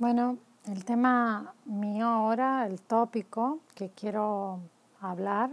Bueno, 0.00 0.38
el 0.66 0.86
tema 0.86 1.52
mío 1.66 2.06
ahora, 2.06 2.64
el 2.64 2.80
tópico 2.80 3.58
que 3.74 3.90
quiero 3.90 4.60
hablar, 4.98 5.50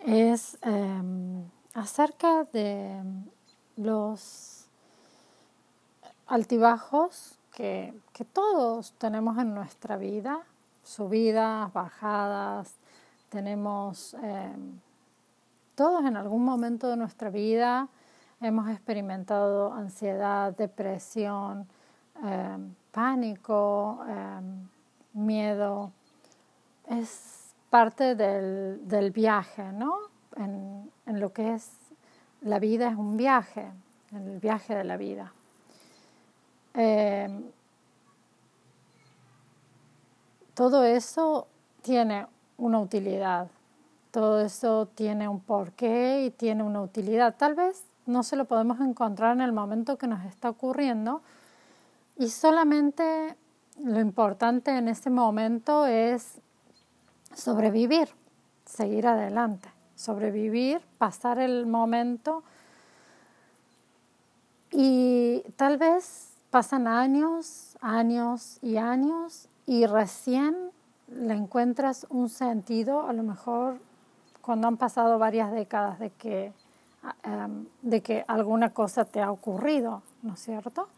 es 0.00 0.58
em, 0.62 1.44
acerca 1.72 2.42
de 2.52 3.00
los 3.76 4.66
altibajos 6.26 7.38
que, 7.52 7.94
todos 8.32 8.92
tenemos 8.94 9.38
en 9.38 9.54
nuestra 9.54 9.96
vida, 9.98 10.40
subidas, 10.82 11.72
bajadas, 11.72 12.74
tenemos 13.28 14.14
em, 14.14 14.80
todos 15.76 16.04
en 16.04 16.16
algún 16.16 16.44
momento 16.44 16.88
de 16.88 16.96
nuestra 16.96 17.30
vida 17.30 17.86
hemos 18.40 18.68
experimentado 18.68 19.72
ansiedad, 19.72 20.56
depresión, 20.56 21.68
em, 22.24 22.74
pánico, 22.94 24.04
em, 24.08 24.68
miedo, 25.14 25.90
es 26.88 27.52
parte 27.68 28.14
del, 28.14 29.10
viaje, 29.10 29.72
¿no? 29.72 29.98
En, 30.36 30.90
lo 31.06 31.32
que 31.32 31.54
es 31.54 31.72
la 32.40 32.58
vida 32.58 32.88
es 32.88 32.96
un 32.96 33.16
viaje, 33.16 33.70
el 34.12 34.38
viaje 34.38 34.76
de 34.76 34.84
la 34.84 34.96
vida. 34.96 35.32
Em, 36.74 37.42
todo 40.54 40.84
eso 40.84 41.48
tiene 41.82 42.26
una 42.58 42.78
utilidad, 42.78 43.48
todo 44.12 44.40
eso 44.40 44.86
tiene 44.94 45.28
un 45.28 45.40
porqué 45.40 46.24
y 46.26 46.30
tiene 46.30 46.62
una 46.62 46.80
utilidad. 46.80 47.34
Tal 47.36 47.54
vez 47.54 47.84
no 48.06 48.22
se 48.22 48.36
lo 48.36 48.44
podemos 48.44 48.80
encontrar 48.80 49.32
en 49.32 49.40
el 49.40 49.52
momento 49.52 49.98
que 49.98 50.06
nos 50.06 50.24
está 50.26 50.48
ocurriendo, 50.48 51.22
y 52.16 52.28
solamente 52.28 53.36
lo 53.82 54.00
importante 54.00 54.76
en 54.76 54.88
ese 54.88 55.10
momento 55.10 55.86
es 55.86 56.40
sobrevivir, 57.34 58.08
seguir 58.64 59.06
adelante, 59.06 59.68
sobrevivir, 59.96 60.80
pasar 60.98 61.38
el 61.38 61.66
momento 61.66 62.42
y 64.70 65.42
tal 65.56 65.76
vez 65.76 66.30
pasan 66.50 66.86
años, 66.86 67.76
años 67.80 68.58
y 68.62 68.76
años 68.76 69.48
y 69.66 69.86
recién 69.86 70.70
le 71.08 71.34
encuentras 71.34 72.06
un 72.10 72.28
sentido, 72.28 73.06
a 73.08 73.12
lo 73.12 73.22
mejor 73.22 73.78
cuando 74.40 74.68
han 74.68 74.76
pasado 74.76 75.18
varias 75.18 75.52
décadas 75.52 75.98
de 75.98 76.10
que, 76.10 76.52
em, 77.22 77.66
de 77.82 78.02
que 78.02 78.24
alguna 78.28 78.70
cosa 78.70 79.04
te 79.04 79.20
ha 79.20 79.30
ocurrido, 79.30 80.02
¿no 80.22 80.34
es 80.34 80.40
cierto? 80.40 80.88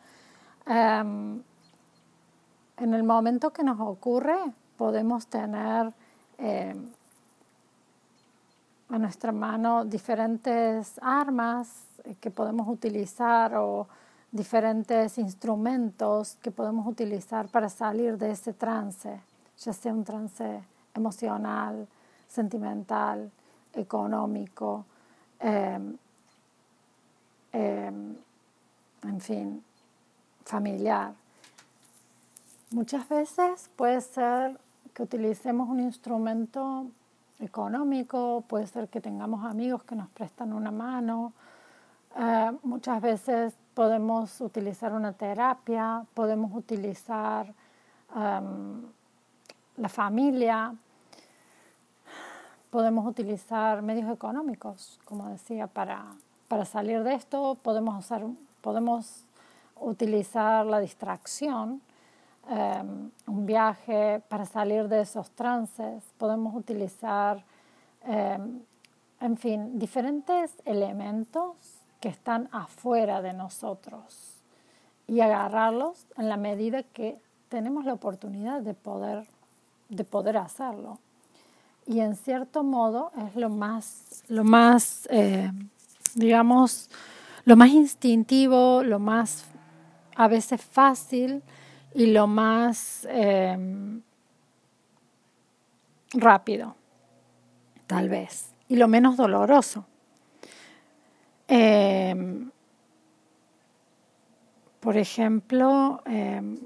Em, 0.67 1.41
en 2.79 2.95
el 2.95 3.03
momento 3.05 3.53
que 3.53 3.63
nos 3.63 3.79
ocurre, 3.79 4.37
podemos 4.77 5.29
tener 5.29 5.93
em, 6.39 6.91
a 8.89 8.99
nuestra 8.99 9.31
mano 9.31 9.85
diferentes 9.85 10.99
armas 11.01 11.85
que 12.21 12.31
podemos 12.31 12.69
utilizar 12.69 13.55
o 13.55 13.87
diferentes 14.33 15.19
instrumentos 15.19 16.37
que 16.43 16.51
podemos 16.51 16.87
utilizar 16.87 17.49
para 17.49 17.69
salir 17.69 18.19
de 18.19 18.33
ese 18.33 18.53
trance, 18.53 19.21
ya 19.59 19.73
sea 19.73 19.93
un 19.93 20.05
trance 20.05 20.63
emocional, 20.95 21.87
sentimental, 22.29 23.31
económico, 23.73 24.85
em, 25.39 25.97
en 27.53 29.21
fin, 29.21 29.63
familiar. 30.47 31.13
Muchas 32.71 33.09
veces 33.09 33.69
puede 33.77 34.01
ser 34.01 34.59
que 34.95 35.03
utilicemos 35.03 35.69
un 35.69 35.81
instrumento 35.81 36.87
económico, 37.41 38.45
puede 38.49 38.67
ser 38.67 38.89
que 38.89 39.01
tengamos 39.01 39.45
amigos 39.45 39.83
que 39.85 39.95
nos 39.95 40.09
prestan 40.09 40.53
una 40.53 40.71
mano, 40.71 41.33
eh, 42.17 42.51
muchas 42.63 43.03
veces 43.03 43.55
podemos 43.75 44.41
utilizar 44.41 44.95
una 44.95 45.13
terapia, 45.13 46.07
podemos 46.15 46.55
utilizar 46.55 47.53
em, 48.15 48.83
la 49.77 49.89
familia, 49.91 50.75
podemos 52.71 53.07
utilizar 53.07 53.83
medios 53.83 54.11
económicos, 54.11 54.99
como 55.05 55.29
decía, 55.29 55.67
para, 55.67 56.07
para 56.49 56.65
salir 56.65 57.03
de 57.03 57.15
esto, 57.15 57.59
podemos, 57.63 57.99
usar, 57.99 58.25
podemos 58.63 59.26
utilizar 59.81 60.67
la 60.67 60.81
distracción, 60.81 61.81
em, 62.49 63.11
un 63.27 63.47
viaje 63.47 64.23
para 64.29 64.45
salir 64.45 64.89
de 64.89 65.01
esos 65.01 65.31
trances, 65.31 66.03
podemos 66.19 66.55
utilizar, 66.55 67.45
em, 68.03 68.61
en 69.21 69.37
fin, 69.37 69.79
diferentes 69.79 70.55
elementos 70.65 71.57
que 72.01 72.09
están 72.09 72.49
afuera 72.53 73.23
de 73.23 73.33
nosotros 73.33 74.43
y 75.07 75.21
agarrarlos 75.21 76.07
en 76.17 76.29
la 76.29 76.37
medida 76.37 76.83
que 76.83 77.19
tenemos 77.49 77.85
la 77.85 77.95
oportunidad 77.95 78.61
de 78.61 78.75
poder, 78.75 79.27
de 79.89 80.05
poder 80.05 80.37
hacerlo. 80.37 80.99
Y 81.87 82.01
en 82.01 82.17
cierto 82.17 82.65
modo 82.65 83.13
es 83.29 83.37
lo 83.37 83.49
más, 83.49 84.25
lo 84.29 84.43
más 84.43 85.07
eh, 85.11 85.53
digamos, 86.17 86.91
lo 87.45 87.57
más 87.57 87.71
instintivo, 87.71 88.83
lo 88.83 88.99
más 88.99 89.45
a 90.17 90.29
veces 90.29 90.61
fácil 90.63 91.43
y 91.95 92.07
lo 92.07 92.27
más 92.27 93.07
em, 93.11 94.03
rápido, 96.13 96.75
tal 97.87 98.09
vez, 98.09 98.53
y 98.69 98.77
lo 98.77 98.89
menos 98.89 99.17
doloroso. 99.17 99.87
Em, 101.49 102.51
por 104.81 104.97
ejemplo, 104.97 106.03
em, 106.07 106.59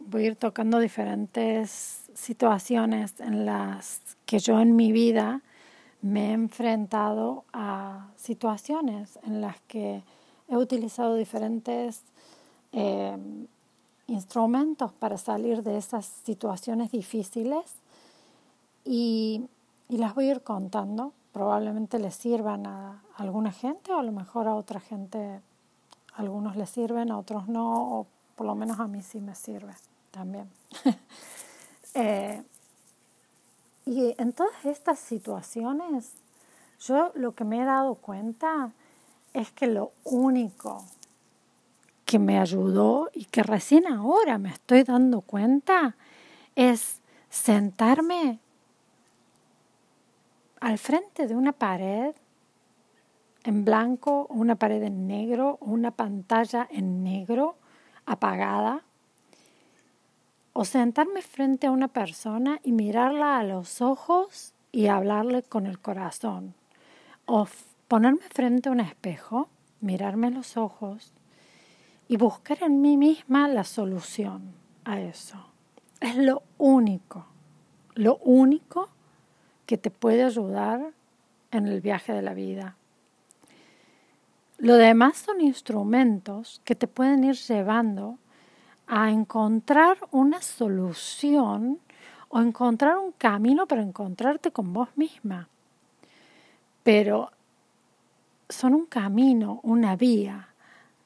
voy 0.00 0.24
a 0.24 0.26
ir 0.28 0.36
tocando 0.36 0.78
diferentes 0.78 2.10
situaciones 2.14 3.20
en 3.20 3.46
las 3.46 4.00
que 4.26 4.38
yo 4.38 4.60
en 4.60 4.76
mi 4.76 4.92
vida 4.92 5.42
me 6.02 6.30
he 6.30 6.32
enfrentado 6.32 7.44
a 7.52 8.08
situaciones 8.16 9.18
en 9.26 9.40
las 9.40 9.60
que 9.62 10.02
he 10.48 10.56
utilizado 10.56 11.16
diferentes 11.16 12.02
eh, 12.76 13.16
instrumentos 14.08 14.92
para 14.92 15.16
salir 15.16 15.62
de 15.62 15.78
esas 15.78 16.06
situaciones 16.24 16.90
difíciles 16.90 17.64
y, 18.84 19.48
las 19.88 20.14
voy 20.14 20.28
a 20.28 20.32
ir 20.32 20.42
contando. 20.42 21.12
Probablemente 21.32 22.00
les 22.00 22.16
sirvan 22.16 22.66
a 22.66 23.02
alguna 23.16 23.52
gente 23.52 23.92
o 23.92 23.98
a 23.98 24.02
lo 24.02 24.10
mejor 24.10 24.48
a 24.48 24.54
otra 24.54 24.80
gente, 24.80 25.40
algunos 26.14 26.56
les 26.56 26.68
sirven, 26.68 27.12
a 27.12 27.18
otros 27.18 27.48
no, 27.48 28.00
o 28.00 28.06
por 28.34 28.46
lo 28.46 28.56
menos 28.56 28.80
a 28.80 28.88
mí 28.88 29.02
sí 29.02 29.20
me 29.20 29.34
sirve 29.34 29.74
también. 30.10 30.48
Eh, 31.96 32.42
y 33.86 34.16
en 34.18 34.32
todas 34.32 34.64
estas 34.64 34.98
situaciones, 34.98 36.10
yo 36.80 37.12
lo 37.14 37.36
que 37.36 37.44
me 37.44 37.62
he 37.62 37.64
dado 37.64 37.94
cuenta 37.94 38.72
es 39.32 39.52
que 39.52 39.68
lo 39.68 39.92
único 40.02 40.84
que 42.14 42.20
me 42.20 42.38
ayudó 42.38 43.10
y 43.12 43.24
que 43.24 43.42
recién 43.42 43.88
ahora 43.88 44.38
me 44.38 44.48
estoy 44.48 44.84
dando 44.84 45.20
cuenta 45.20 45.96
es 46.54 47.02
sentarme 47.28 48.38
al 50.60 50.78
frente 50.78 51.26
de 51.26 51.34
una 51.34 51.50
pared 51.50 52.14
en 53.42 53.64
blanco, 53.64 54.28
una 54.30 54.54
pared 54.54 54.80
en 54.84 55.08
negro, 55.08 55.58
una 55.60 55.90
pantalla 55.90 56.68
en 56.70 57.02
negro 57.02 57.56
apagada, 58.06 58.84
o 60.52 60.64
sentarme 60.64 61.20
frente 61.20 61.66
a 61.66 61.72
una 61.72 61.88
persona 61.88 62.60
y 62.62 62.70
mirarla 62.70 63.40
a 63.40 63.42
los 63.42 63.82
ojos 63.82 64.54
y 64.70 64.86
hablarle 64.86 65.42
con 65.42 65.66
el 65.66 65.80
corazón, 65.80 66.54
o 67.26 67.48
ponerme 67.88 68.22
frente 68.32 68.68
a 68.68 68.72
un 68.72 68.78
espejo, 68.78 69.48
mirarme 69.80 70.28
a 70.28 70.30
los 70.30 70.56
ojos 70.56 71.12
y 72.08 72.16
buscar 72.16 72.62
en 72.62 72.80
mí 72.80 72.96
misma 72.96 73.48
la 73.48 73.64
solución 73.64 74.54
a 74.84 75.00
eso. 75.00 75.46
Es 76.00 76.16
lo 76.16 76.42
único, 76.58 77.26
lo 77.94 78.16
único 78.18 78.88
que 79.66 79.78
te 79.78 79.90
puede 79.90 80.24
ayudar 80.24 80.92
en 81.50 81.66
el 81.66 81.80
viaje 81.80 82.12
de 82.12 82.22
la 82.22 82.34
vida. 82.34 82.76
Lo 84.58 84.76
demás 84.76 85.18
son 85.18 85.40
instrumentos 85.40 86.60
que 86.64 86.74
te 86.74 86.86
pueden 86.86 87.24
ir 87.24 87.36
llevando 87.36 88.18
a 88.86 89.10
encontrar 89.10 89.96
una 90.10 90.42
solución 90.42 91.78
o 92.28 92.40
encontrar 92.40 92.98
un 92.98 93.12
camino 93.12 93.66
para 93.66 93.82
encontrarte 93.82 94.50
con 94.50 94.72
vos 94.72 94.88
misma. 94.96 95.48
Pero 96.82 97.30
son 98.48 98.74
un 98.74 98.86
camino, 98.86 99.60
una 99.62 99.96
vía, 99.96 100.53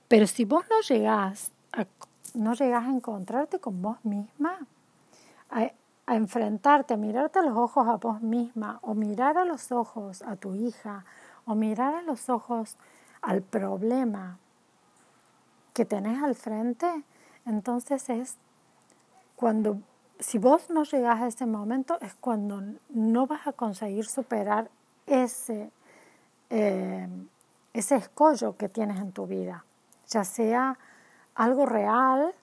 pero 0.09 0.27
si 0.27 0.45
vos 0.45 0.65
no 0.71 0.81
llegás 0.81 1.53
a 1.73 1.87
no 2.35 2.53
a 2.53 2.89
encontrarte 2.89 3.59
con 3.59 3.83
vos 3.83 4.05
misma, 4.05 4.59
a, 5.51 5.71
a 6.07 6.17
enfrentarte, 6.17 6.95
a 6.95 6.97
mirarte 6.97 7.39
a 7.39 7.43
los 7.43 7.57
ojos 7.57 7.89
a 7.89 7.97
vos 7.97 8.21
misma, 8.21 8.79
o 8.83 8.95
mirar 8.95 9.39
a 9.39 9.45
los 9.45 9.73
ojos 9.73 10.23
a 10.23 10.37
tu 10.37 10.55
hija, 10.55 11.05
o 11.47 11.55
mirar 11.55 11.95
a 11.95 12.03
los 12.03 12.29
ojos 12.29 12.77
al 13.23 13.43
problema 13.43 14.39
que 15.75 15.85
tenés 15.85 16.23
al 16.23 16.35
frente, 16.35 17.05
entonces 17.47 18.09
es 18.09 18.37
cuando, 19.37 19.81
si 20.19 20.39
vos 20.39 20.71
no 20.71 20.85
llegás 20.85 21.23
a 21.23 21.27
ese 21.29 21.47
momento, 21.47 21.99
es 22.01 22.15
cuando 22.15 22.63
no 22.89 23.27
vas 23.27 23.47
a 23.47 23.53
conseguir 23.53 24.07
superar 24.07 24.71
ese, 25.07 25.71
eh, 26.51 27.09
ese 27.73 27.97
escollo 27.97 28.57
que 28.57 28.69
tienes 28.69 28.99
en 28.99 29.13
tu 29.13 29.27
vida, 29.27 29.65
ya 30.09 30.25
sea 30.25 30.79
algo 31.35 31.67
real, 31.67 32.35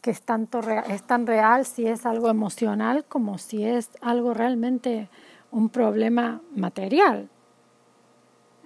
que 0.00 0.10
es, 0.10 0.22
tanto 0.22 0.60
es 0.60 1.02
tan 1.02 1.26
real 1.26 1.66
si 1.66 1.86
es 1.86 2.06
algo 2.06 2.28
emocional 2.28 3.04
como 3.04 3.38
si 3.38 3.64
es 3.64 3.90
algo 4.00 4.34
realmente 4.34 5.08
un 5.50 5.68
problema 5.68 6.40
material. 6.54 7.28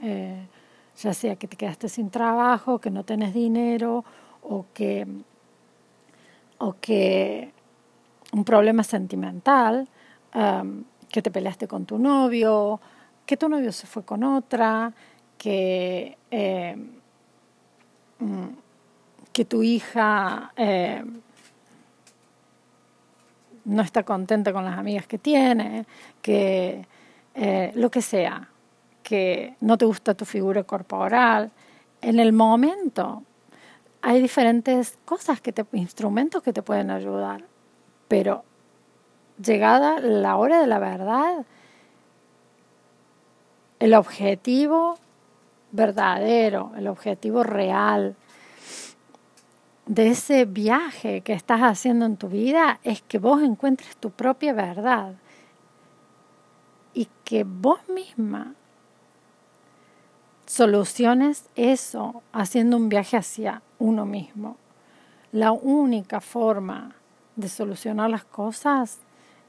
Eh, 0.03 0.49
ya 0.97 1.15
sea 1.15 1.37
que 1.37 1.49
te 1.49 1.57
quedaste 1.57 1.89
sin 1.89 2.11
trabajo, 2.11 2.79
que 2.79 2.91
no 2.91 3.05
tenés 3.05 3.33
dinero 3.33 4.05
o 4.43 4.67
que, 4.75 5.07
o 6.59 6.77
que 6.81 7.53
un 8.33 8.45
problema 8.45 8.83
sentimental, 8.83 9.89
um, 10.35 10.85
que 11.09 11.23
te 11.23 11.31
peleaste 11.31 11.67
con 11.67 11.87
tu 11.87 11.99
novio, 11.99 12.81
que 13.27 13.37
tu 13.37 13.49
novio 13.49 13.73
se 13.73 13.87
fue 13.87 14.05
con 14.05 14.23
otra, 14.25 14.93
que, 15.39 16.19
mm, 16.31 17.00
que 19.33 19.45
tu 19.45 19.63
hija 19.63 20.53
eh, 20.57 21.05
no 23.65 23.83
está 23.83 24.03
contenta 24.03 24.53
con 24.53 24.65
las 24.65 24.79
amigas 24.79 25.07
que 25.07 25.19
tiene, 25.19 25.87
que 26.23 26.87
eh, 27.35 27.73
lo 27.75 27.91
que 27.91 28.03
sea, 28.03 28.49
que 29.03 29.55
no 29.61 29.79
te 29.79 29.85
gusta 29.85 30.15
tu 30.15 30.25
figura 30.25 30.65
corporal. 30.65 31.51
En 32.03 32.19
el 32.19 32.33
momento 32.33 33.23
hay 34.03 34.21
diferentes 34.21 34.99
cosas, 35.05 35.41
que 35.41 35.53
te, 35.53 35.65
instrumentos 35.73 36.43
que 36.43 36.53
te 36.53 36.63
pueden 36.63 36.91
ayudar, 36.91 37.45
pero 38.09 38.45
llegada 39.43 40.01
la 40.01 40.37
hora 40.37 40.61
de 40.61 40.67
la 40.67 40.79
verdad, 40.79 41.45
el 43.79 43.95
objetivo 43.95 44.99
verdadero, 45.73 46.73
el 46.77 46.89
objetivo 46.89 47.43
real 47.43 48.17
de 49.87 50.09
ese 50.09 50.45
viaje 50.45 51.21
que 51.23 51.33
estás 51.33 51.61
haciendo 51.63 52.07
en 52.07 52.17
tu 52.17 52.29
vida 52.29 52.79
es 52.85 53.03
que 53.03 53.19
vos 53.19 53.43
encuentres 53.43 53.97
tu 53.97 54.11
propia 54.11 54.53
verdad 54.53 55.15
y 56.95 57.09
que 57.25 57.45
vos 57.45 57.81
misma 57.89 58.55
soluciones 60.47 61.45
eso 61.55 62.23
haciendo 62.33 62.77
un 62.77 62.89
viaje 62.89 63.17
hacia 63.17 63.63
uno 63.79 64.07
mismo. 64.07 64.57
La 65.33 65.53
única 65.53 66.21
forma 66.21 66.93
de 67.37 67.49
solucionar 67.49 68.11
las 68.11 68.25
cosas 68.25 68.99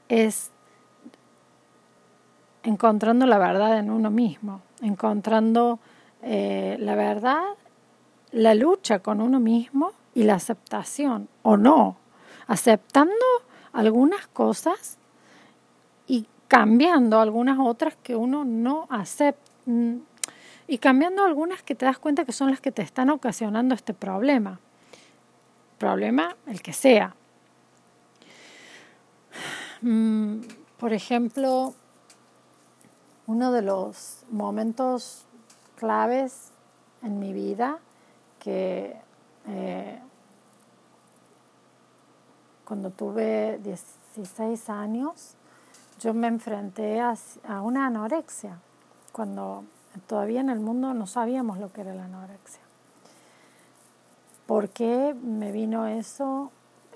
es 0.08 0.50
encontrando 2.62 3.26
la 3.26 3.38
verdad 3.38 3.78
en 3.78 3.90
uno 3.90 4.10
mismo, 4.10 4.60
encontrando 4.80 5.80
eh, 6.22 6.76
la 6.78 6.94
verdad, 6.94 7.42
la 8.30 8.54
lucha 8.54 9.00
con 9.00 9.20
uno 9.20 9.40
mismo 9.40 9.92
y 10.14 10.22
la 10.22 10.34
aceptación, 10.34 11.28
o 11.42 11.56
no, 11.56 11.96
aceptando 12.46 13.14
algunas 13.72 14.26
cosas 14.28 14.98
y 16.06 16.26
cambiando 16.48 17.20
algunas 17.20 17.58
otras 17.58 17.96
que 18.02 18.14
uno 18.14 18.44
no 18.44 18.86
acepta, 18.90 19.50
y 20.66 20.78
cambiando 20.78 21.24
algunas 21.24 21.62
que 21.62 21.74
te 21.74 21.84
das 21.84 21.98
cuenta 21.98 22.24
que 22.24 22.32
son 22.32 22.50
las 22.50 22.60
que 22.60 22.72
te 22.72 22.82
están 22.82 23.10
ocasionando 23.10 23.74
este 23.74 23.94
problema. 23.94 24.58
Problema 25.78 26.36
el 26.46 26.62
que 26.62 26.72
sea. 26.72 27.14
Mm, 29.82 30.40
por 30.78 30.92
ejemplo, 30.92 31.74
uno 33.26 33.52
de 33.52 33.62
los 33.62 34.24
momentos 34.30 35.26
claves 35.82 36.52
en 37.02 37.18
mi 37.18 37.32
vida 37.32 37.80
que 38.38 38.96
eh, 39.48 39.98
cuando 42.64 42.90
tuve 42.90 43.58
16 43.64 44.70
años, 44.70 45.34
yo 45.98 46.14
me 46.14 46.28
enfrenté 46.28 47.00
a, 47.00 47.16
una 47.62 47.88
anorexia, 47.88 48.60
cuando 49.10 49.64
todavía 50.06 50.40
en 50.40 50.50
el 50.50 50.60
mundo 50.60 50.94
no 50.94 51.08
sabíamos 51.08 51.58
lo 51.58 51.72
que 51.72 51.80
era 51.80 51.94
la 51.94 52.04
anorexia. 52.04 52.62
¿Por 54.46 54.68
qué 54.68 55.16
me 55.20 55.50
vino 55.50 55.88
eso, 55.88 56.52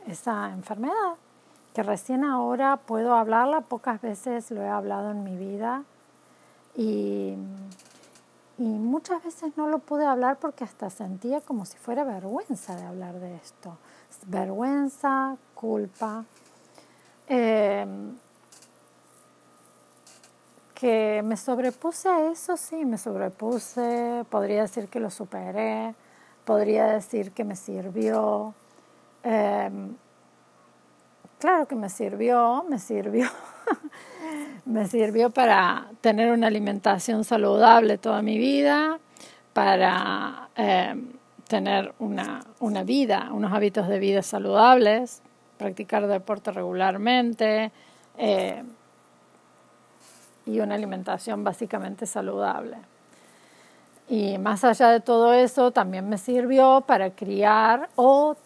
esa 0.07 0.53
enfermedad? 0.53 1.17
Que 1.75 1.83
recién 1.83 2.23
ahora 2.23 2.77
puedo 2.77 3.17
hablarla, 3.17 3.63
pocas 3.63 4.01
veces 4.01 4.53
lo 4.53 4.63
he 4.63 4.69
hablado 4.69 5.11
en 5.11 5.25
mi 5.25 5.37
vida 5.37 5.83
y, 6.77 7.35
y 8.59 8.65
muchas 8.65 9.23
veces 9.23 9.57
no 9.57 9.69
lo 9.69 9.81
pude 9.81 10.07
hablar 10.07 10.39
porque 10.39 10.65
hasta 10.65 10.89
sentía 10.89 11.41
como 11.41 11.67
si 11.67 11.77
fuera 11.77 12.05
vergüenza 12.05 12.75
de 12.77 12.85
hablar 12.85 13.21
de 13.21 13.37
esto. 13.37 13.77
Vergüenza, 14.27 15.37
culpa. 15.55 16.25
Em, 17.29 18.17
que 20.75 21.23
me 21.25 21.37
sobrepuse 21.37 22.09
a 22.09 22.31
eso, 22.31 22.57
sí, 22.57 22.85
me 22.85 22.99
sobrepuse, 22.99 24.25
podría 24.31 24.63
decir 24.63 24.89
que 24.89 25.01
lo 25.01 25.11
superé, 25.11 25.95
podría 26.45 26.87
decir 26.87 27.33
que 27.33 27.45
me 27.45 27.57
sirvió. 27.57 28.55
Em, 29.23 29.97
claro 31.39 31.67
que 31.67 31.75
me 31.75 31.89
sirvió, 31.91 32.65
me 32.69 32.79
sirvió. 32.79 33.29
me 34.65 34.87
sirvió 34.87 35.31
para 35.31 35.91
tener 36.01 36.33
una 36.33 36.49
alimentación 36.49 37.25
saludable 37.25 37.99
toda 37.99 38.23
mi 38.23 38.39
vida, 38.39 38.99
para 39.53 40.49
eh, 40.57 40.95
tener 41.49 41.95
una, 41.99 42.45
una, 42.61 42.83
vida, 42.83 43.31
unos 43.33 43.53
hábitos 43.53 43.89
de 43.89 43.99
vida 43.99 44.23
saludables, 44.23 45.23
practicar 45.59 46.07
deporte 46.07 46.51
regularmente 46.51 47.73
eh, 48.19 48.63
y 50.45 50.61
una 50.61 50.75
alimentación 50.75 51.45
básicamente 51.45 52.07
saludable. 52.07 52.77
Y 54.09 54.39
más 54.39 54.63
allá 54.63 54.91
de 54.91 55.01
todo 55.01 55.35
eso, 55.35 55.73
también 55.73 56.09
me 56.09 56.19
sirvió 56.19 56.85
para 56.87 57.11
criar 57.11 57.89
o 57.97 58.37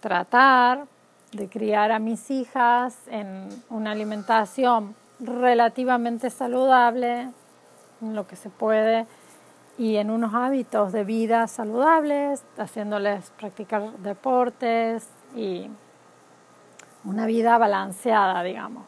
tratar 0.00 0.86
de 1.32 1.48
criar 1.48 1.92
a 1.92 1.98
mis 1.98 2.30
hijas 2.30 2.96
en 3.08 3.48
una 3.68 3.92
alimentación 3.92 4.94
relativamente 5.20 6.30
saludable, 6.30 7.30
en 8.00 8.14
lo 8.14 8.26
que 8.26 8.36
se 8.36 8.50
puede, 8.50 9.06
y 9.78 9.96
en 9.96 10.10
unos 10.10 10.34
hábitos 10.34 10.92
de 10.92 11.04
vida 11.04 11.46
saludables, 11.46 12.44
haciéndoles 12.58 13.30
practicar 13.38 13.92
deportes 13.98 15.08
y 15.34 15.70
una 17.04 17.26
vida 17.26 17.56
balanceada, 17.58 18.42
digamos. 18.42 18.84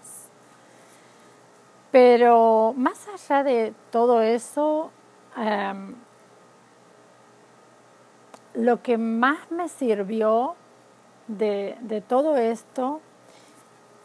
Pero 1.90 2.74
más 2.76 3.06
allá 3.08 3.42
de 3.42 3.74
todo 3.90 4.22
eso, 4.22 4.90
em, 5.36 5.94
lo 8.54 8.82
que 8.82 8.98
más 8.98 9.50
me 9.50 9.68
sirvió 9.68 10.56
de, 11.28 11.76
de 11.80 12.00
todo 12.00 12.36
esto, 12.36 13.00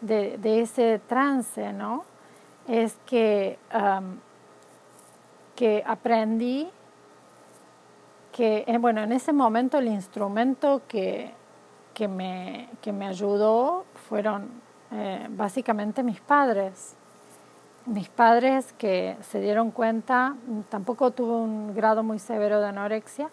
de, 0.01 0.37
de, 0.37 0.61
ese 0.61 0.99
trance, 1.07 1.73
¿no? 1.73 2.05
es 2.67 2.97
que, 3.05 3.57
que 5.55 5.83
aprendí 5.85 6.67
que, 8.31 8.65
eh, 8.67 8.77
bueno, 8.77 9.01
en 9.01 9.13
ese 9.13 9.33
momento 9.33 9.79
el 9.79 9.87
instrumento 9.87 10.81
que, 10.87 11.33
que, 11.93 12.07
me, 12.07 12.69
que 12.81 12.91
me 12.91 13.07
ayudó 13.07 13.85
fueron 14.07 14.49
eh, 14.91 15.25
básicamente 15.29 16.03
mis 16.03 16.19
padres. 16.19 16.95
Mis 17.85 18.09
padres 18.09 18.73
que 18.73 19.15
se 19.21 19.39
dieron 19.39 19.71
cuenta, 19.71 20.35
tampoco 20.69 21.11
tuve 21.11 21.31
un 21.31 21.73
grado 21.73 22.03
muy 22.03 22.19
severo 22.19 22.59
de 22.59 22.67
anorexia, 22.67 23.29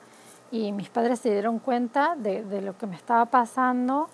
y 0.54 0.70
mis 0.70 0.88
padres 0.88 1.18
se 1.18 1.32
dieron 1.32 1.58
cuenta 1.58 2.14
de, 2.14 2.60
lo 2.62 2.78
que 2.78 2.86
me 2.86 2.94
estaba 2.94 3.26
pasando 3.26 4.08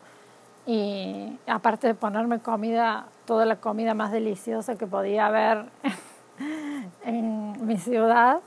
y 0.64 1.38
aparte 1.47 1.87
de 1.87 1.94
ponerme 1.94 2.38
comida, 2.38 3.09
toda 3.26 3.44
la 3.44 3.56
comida 3.56 3.92
más 3.92 4.11
deliciosa 4.11 4.76
que 4.76 4.87
podía 4.87 5.26
haber 5.26 5.66
en 7.04 7.66
mi 7.66 7.76
ciudad, 7.76 8.40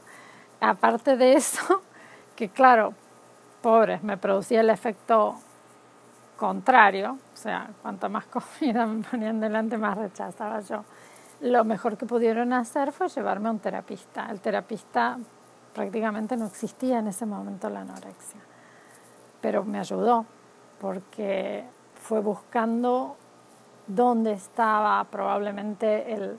aparte 0.59 1.17
de 1.17 1.33
eso, 1.33 1.83
que 2.35 2.49
claro, 2.49 2.95
pobres, 3.61 4.01
me 4.01 4.17
producía 4.17 4.61
el 4.61 4.71
efecto 4.71 5.35
contrario, 6.35 7.19
o 7.31 7.37
sea, 7.37 7.69
cuanto 7.83 8.09
más 8.09 8.25
comida 8.59 8.87
me 8.87 9.03
ponían 9.03 9.39
delante, 9.39 9.77
más 9.77 9.99
rechazaba 9.99 10.61
yo. 10.61 10.83
Lo 11.41 11.63
mejor 11.63 11.95
que 11.95 12.07
pudieron 12.07 12.53
hacer 12.53 12.91
fue 12.91 13.07
llevarme 13.07 13.49
a 13.49 13.51
un 13.51 13.59
terapista. 13.59 14.31
El 14.31 14.39
terapista 14.39 15.19
prácticamente 15.73 16.37
no 16.37 16.45
existía 16.45 16.99
en 16.99 17.07
ese 17.07 17.25
momento 17.25 17.69
la 17.69 17.81
anorexia, 17.81 18.39
pero 19.41 19.63
me 19.63 19.79
ayudó 19.79 20.25
porque 20.79 21.65
fue 21.95 22.19
buscando 22.19 23.15
dónde 23.87 24.33
estaba 24.33 25.03
probablemente 25.05 26.13
el, 26.13 26.37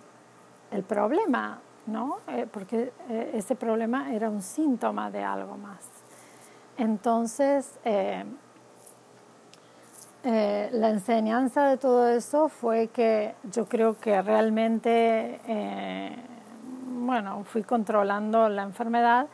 el 0.71 0.83
problema, 0.83 1.59
¿no? 1.87 2.19
Eh, 2.29 2.47
porque 2.51 2.93
eh, 3.09 3.31
ese 3.35 3.55
problema 3.55 4.15
era 4.15 4.29
un 4.31 4.43
síntoma 4.43 5.11
de 5.11 5.23
algo 5.23 5.57
más. 5.57 5.85
Entonces, 6.77 7.79
eh, 7.85 8.25
la 10.25 10.91
enseñanza 10.91 11.69
de 11.69 11.77
todo 11.77 12.09
eso 12.09 12.49
fue 12.49 12.89
que 12.89 13.35
yo 13.53 13.67
creo 13.67 13.99
que 13.99 14.21
realmente, 14.23 15.41
bueno, 17.15 17.45
fui 17.45 17.63
controlando 17.63 18.49
la 18.49 18.65
enfermedad 18.65 19.29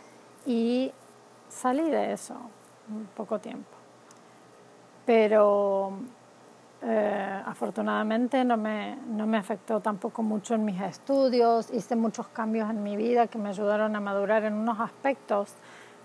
y 0.45 0.93
salí 1.49 1.89
de 1.89 2.13
eso 2.13 2.35
en 2.91 3.07
poco 3.17 3.39
tiempo. 3.39 3.71
Pero 5.07 5.95
eh, 6.83 7.43
afortunadamente 7.47 8.45
no 8.45 8.59
me, 8.59 8.97
no 9.07 9.27
me 9.27 9.39
afectó 9.39 9.81
tampoco 9.81 10.23
mucho 10.23 10.57
en 10.57 10.67
mis 10.67 10.79
estudios, 10.83 11.71
hice 11.73 11.97
muchos 11.97 12.29
cambios 12.29 12.69
en 12.69 12.83
mi 12.83 12.99
vida 12.99 13.29
que 13.29 13.39
me 13.39 13.49
ayudaron 13.49 13.97
a 13.97 14.01
madurar 14.01 14.45
en 14.45 14.53
unos 14.53 14.79
aspectos 14.79 15.55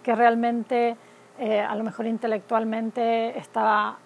que 0.01 0.15
realmente 0.15 0.95
eh, 1.37 1.59
a 1.59 1.75
lo 1.75 1.83
mejor 1.83 2.05
intelectualmente 2.05 3.37
estaba 3.37 3.97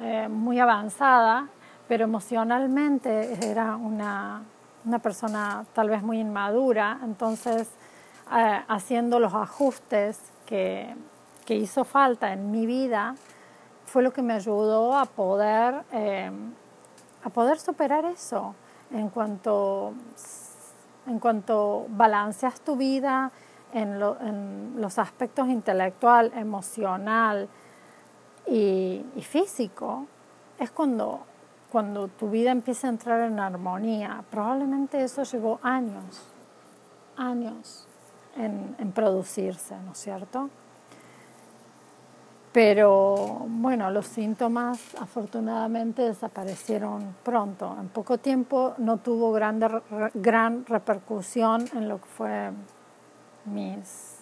eh, 0.00 0.26
muy 0.30 0.58
avanzada, 0.58 1.48
pero 1.86 2.04
emocionalmente 2.04 3.46
era 3.46 3.76
una, 3.76 4.42
una 4.84 4.98
persona 4.98 5.64
tal 5.72 5.90
vez 5.90 6.02
muy 6.02 6.20
inmadura, 6.20 7.00
entonces 7.02 7.70
haciendo 8.26 9.18
los 9.20 9.34
ajustes 9.34 10.18
que, 10.46 10.94
que 11.44 11.54
hizo 11.54 11.84
falta 11.84 12.32
en 12.32 12.50
mi 12.50 12.66
vida, 12.66 13.14
fue 13.84 14.02
lo 14.02 14.12
que 14.12 14.22
me 14.22 14.34
ayudó 14.34 14.96
a 14.96 15.04
poder, 15.04 15.82
eh, 15.92 16.30
a 17.22 17.30
poder 17.30 17.58
superar 17.58 18.04
eso. 18.04 18.54
En 18.90 19.08
cuanto, 19.08 19.94
en 21.06 21.18
cuanto 21.18 21.86
balanceas 21.88 22.60
tu 22.60 22.76
vida 22.76 23.30
en, 23.72 24.00
los 24.80 24.98
aspectos 24.98 25.48
intelectual, 25.48 26.32
emocional 26.36 27.48
y, 28.46 29.04
físico, 29.22 30.06
es 30.58 30.70
cuando, 30.70 31.20
cuando 31.74 32.06
tu 32.06 32.30
vida 32.30 32.52
empieza 32.52 32.86
a 32.86 32.90
entrar 32.90 33.20
en 33.22 33.40
armonía. 33.40 34.22
Probablemente 34.30 35.02
eso 35.02 35.24
llevó 35.24 35.58
años, 35.60 36.22
años 37.16 37.88
en, 38.36 38.92
producirse, 38.92 39.74
¿no 39.84 39.90
es 39.90 39.98
cierto? 39.98 40.50
Pero 42.52 43.44
bueno, 43.48 43.90
los 43.90 44.06
síntomas 44.06 44.94
afortunadamente 45.00 46.02
desaparecieron 46.02 47.16
pronto. 47.24 47.76
En 47.80 47.88
poco 47.88 48.18
tiempo 48.18 48.74
no 48.78 48.98
tuvo 48.98 49.32
gran 49.32 50.64
repercusión 50.66 51.64
en 51.74 51.88
lo 51.88 51.98
que 51.98 52.06
fue 52.06 52.50
mis, 53.46 54.20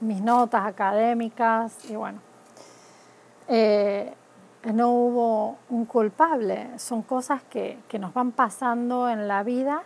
mis 0.00 0.20
notas 0.20 0.64
académicas 0.64 1.90
y 1.90 1.96
bueno. 1.96 2.20
Eh, 3.48 4.14
no 4.64 4.92
hubo 4.92 5.56
un 5.70 5.86
culpable, 5.86 6.78
son 6.78 7.02
cosas 7.02 7.42
que, 7.44 7.78
que 7.88 7.98
nos 7.98 8.14
van 8.14 8.32
pasando 8.32 9.08
en 9.08 9.26
la 9.26 9.42
vida, 9.42 9.82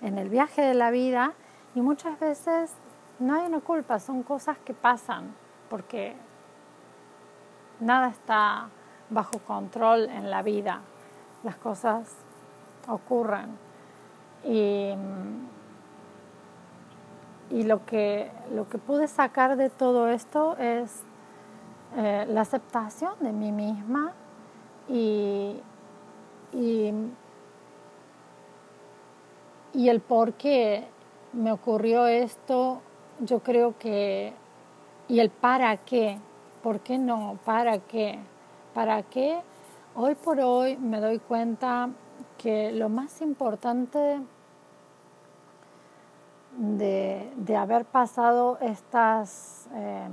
en 0.00 0.18
el 0.18 0.28
viaje 0.28 0.62
de 0.62 0.74
la 0.74 0.90
vida, 0.90 1.32
y 1.74 1.80
muchas 1.80 2.18
veces 2.20 2.72
no 3.18 3.34
hay 3.34 3.46
una 3.46 3.60
culpa, 3.60 3.98
son 3.98 4.22
cosas 4.22 4.56
que 4.58 4.74
pasan, 4.74 5.34
porque 5.68 6.14
nada 7.80 8.08
está 8.08 8.68
bajo 9.10 9.38
control 9.40 10.08
en 10.08 10.30
la 10.30 10.42
vida, 10.42 10.80
las 11.42 11.56
cosas 11.56 12.08
ocurren. 12.88 13.58
Y, 14.44 14.94
lo, 17.50 17.84
que, 17.84 18.30
lo 18.52 18.68
que 18.68 18.78
pude 18.78 19.06
sacar 19.08 19.56
de 19.56 19.70
todo 19.70 20.08
esto 20.08 20.56
es 20.56 21.02
eh, 21.96 22.26
la 22.28 22.42
aceptación 22.42 23.12
de 23.20 23.32
mí 23.32 23.52
misma 23.52 24.12
y, 24.88 25.60
y, 26.52 26.94
el 29.88 30.00
por 30.00 30.34
qué 30.34 30.86
me 31.32 31.52
ocurrió 31.52 32.06
esto, 32.06 32.80
yo 33.20 33.40
creo 33.40 33.78
que, 33.78 34.32
y 35.08 35.20
el 35.20 35.30
para 35.30 35.76
qué 35.76 36.18
¿Por 36.62 36.80
qué 36.80 36.98
no? 36.98 37.38
¿Para 37.44 37.78
qué? 37.78 38.18
¿Para 38.74 39.02
qué? 39.02 39.40
Hoy 39.94 40.14
por 40.14 40.40
hoy 40.40 40.76
me 40.76 41.00
doy 41.00 41.18
cuenta 41.18 41.88
que 42.36 42.70
lo 42.72 42.90
más 42.90 43.22
importante 43.22 44.20
de, 46.58 47.56
haber 47.56 47.86
pasado 47.86 48.58
estas, 48.60 49.68
em, 49.74 50.12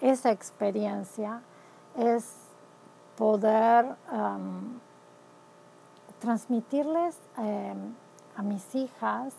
esa 0.00 0.30
experiencia 0.30 1.40
es 1.96 2.34
poder 3.16 3.96
em, 4.12 4.78
transmitirles 6.20 7.18
em, 7.36 7.94
a 8.36 8.42
mis 8.42 8.74
hijas 8.74 9.34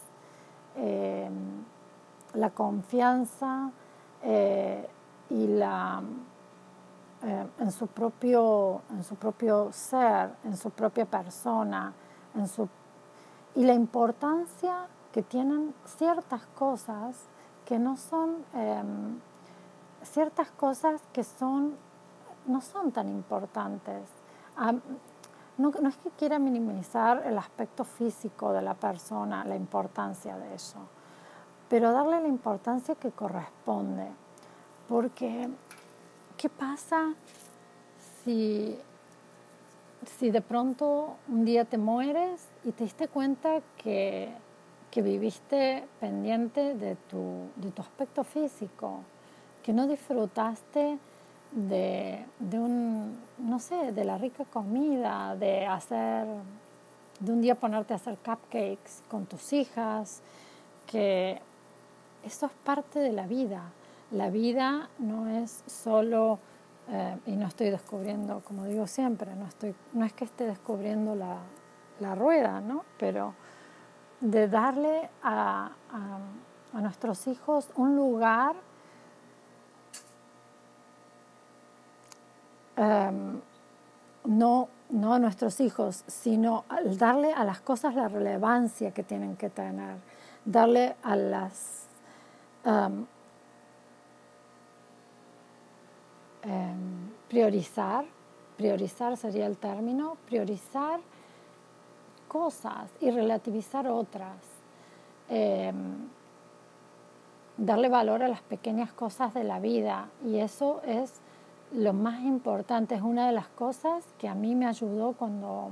la 2.33 2.50
confianza, 2.50 3.72
eh, 4.24 4.88
y 5.29 5.48
la, 5.48 6.01
eh, 7.24 7.48
en, 7.60 7.72
su 7.72 7.88
propio, 7.88 8.81
en 8.91 9.03
su 9.03 9.15
propio 9.15 9.69
ser, 9.72 10.31
en 10.43 10.55
su 10.55 10.69
propia 10.69 11.05
persona, 11.05 11.93
y 13.55 13.63
la 13.63 13.74
importancia 13.74 14.88
que 15.12 15.22
tienen 15.22 15.74
ciertas 15.86 16.45
cosas 16.57 17.15
que 17.65 17.77
no 17.77 17.98
son, 17.98 18.43
em, 18.53 19.19
ciertas 20.03 20.51
cosas 20.51 21.01
que 21.12 21.24
son, 21.24 21.75
no 22.45 22.62
son 22.62 22.91
tan 22.91 23.10
importantes. 23.10 24.03
no, 25.57 25.72
no 25.81 25.89
es 25.89 25.98
que 25.98 26.10
quiera 26.12 26.39
minimizar 26.39 27.24
el 27.25 27.38
aspecto 27.38 27.83
físico 27.83 28.53
de 28.53 28.62
la 28.62 28.74
persona, 28.74 29.43
la 29.45 29.55
importancia 29.55 30.38
de 30.38 30.55
eso, 30.55 30.79
pero 31.69 31.91
darle 31.91 32.22
la 32.22 32.27
importancia 32.27 32.95
que 32.95 33.12
corresponde 33.12 34.07
porque, 34.88 35.50
¿qué 36.38 36.50
pasa 36.50 37.13
si, 38.24 38.77
si 40.19 40.29
de 40.29 40.41
pronto 40.41 41.15
un 41.29 41.45
día 41.45 41.65
te 41.65 41.77
mueres 41.77 42.45
y 42.63 42.74
te 42.74 42.83
diste 42.83 43.07
cuenta 43.07 43.62
que, 43.77 44.29
que 44.91 45.01
viviste 45.01 45.88
pendiente 46.00 46.75
de 46.75 46.95
tu, 46.95 47.50
de 47.55 47.72
tu 47.72 47.81
aspecto 47.81 48.24
físico, 48.24 49.00
que 49.63 49.74
no 49.74 49.88
disfrutaste 49.88 50.98
de, 51.51 52.25
de, 52.39 52.60
un, 52.60 53.17
no 53.38 53.60
sé, 53.60 53.91
de 53.91 54.03
la 54.03 54.17
rica 54.17 54.46
comida, 54.46 55.36
de 55.36 55.65
hacer, 55.65 56.27
de 57.20 57.32
un 57.32 57.41
día 57.41 57.55
ponerte 57.55 57.93
a 57.93 57.96
hacer 57.96 58.17
cupcakes 58.17 59.01
con 59.10 59.25
tus 59.25 59.53
hijas, 59.53 60.22
que 60.88 61.39
eso 62.24 62.46
es 62.48 62.51
parte 62.63 63.00
de 63.00 63.12
la 63.12 63.27
vida. 63.27 63.63
La 64.12 64.29
vida 64.29 64.89
no 65.00 65.27
es 65.27 65.63
solo, 65.67 66.39
eh, 66.89 67.17
y 67.25 67.32
no 67.32 67.48
estoy 67.48 67.70
descubriendo, 67.70 68.41
como 68.46 68.65
digo 68.65 68.88
siempre, 68.88 69.34
no, 69.36 69.48
estoy, 69.48 69.74
no 69.93 70.05
es 70.05 70.13
que 70.13 70.25
esté 70.25 70.46
descubriendo 70.46 71.15
la, 71.15 71.38
la 72.00 72.15
rueda, 72.15 72.62
¿no? 72.62 72.84
pero 72.98 73.34
de 74.20 74.48
darle 74.48 75.10
a, 75.22 75.72
a, 75.91 76.82
nuestros 76.82 77.27
hijos 77.27 77.70
un 77.75 77.96
lugar 77.96 78.55
em, 82.75 83.42
no, 84.25 84.70
no 84.89 85.13
a 85.13 85.20
nuestros 85.20 85.60
hijos, 85.60 86.03
sino 86.08 86.65
darle 86.98 87.34
a 87.34 87.44
las 87.44 87.62
cosas 87.62 87.96
la 87.96 88.08
relevancia 88.08 88.92
que 88.92 89.03
tienen 89.03 89.36
que 89.36 89.50
tener, 89.50 89.98
darle 90.46 90.96
a 91.03 91.15
las, 91.15 91.88
em, 92.63 93.06
Em, 96.44 97.10
priorizar, 97.30 98.03
priorizar 98.58 99.15
sería 99.15 99.46
el 99.46 99.58
término, 99.58 100.18
priorizar 100.27 101.00
cosas 102.27 102.89
y 103.00 103.12
relativizar 103.12 103.88
otras. 103.88 104.36
Darle 107.56 107.88
valor 107.88 108.24
a 108.24 108.27
las 108.27 108.42
pequeñas 108.42 108.92
cosas 108.92 109.34
de 109.34 109.44
la 109.44 109.60
vida 109.60 110.10
y 110.25 110.39
eso 110.39 110.82
es 110.86 111.22
lo 111.74 111.94
más 111.94 112.22
importante, 112.22 112.96
es 112.96 113.01
una 113.01 113.27
de 113.27 113.34
las 113.34 113.48
cosas 113.48 114.03
que 114.18 114.27
a 114.27 114.36
mí 114.36 114.56
me 114.56 114.68
ayudó 114.68 115.13
cuando, 115.13 115.72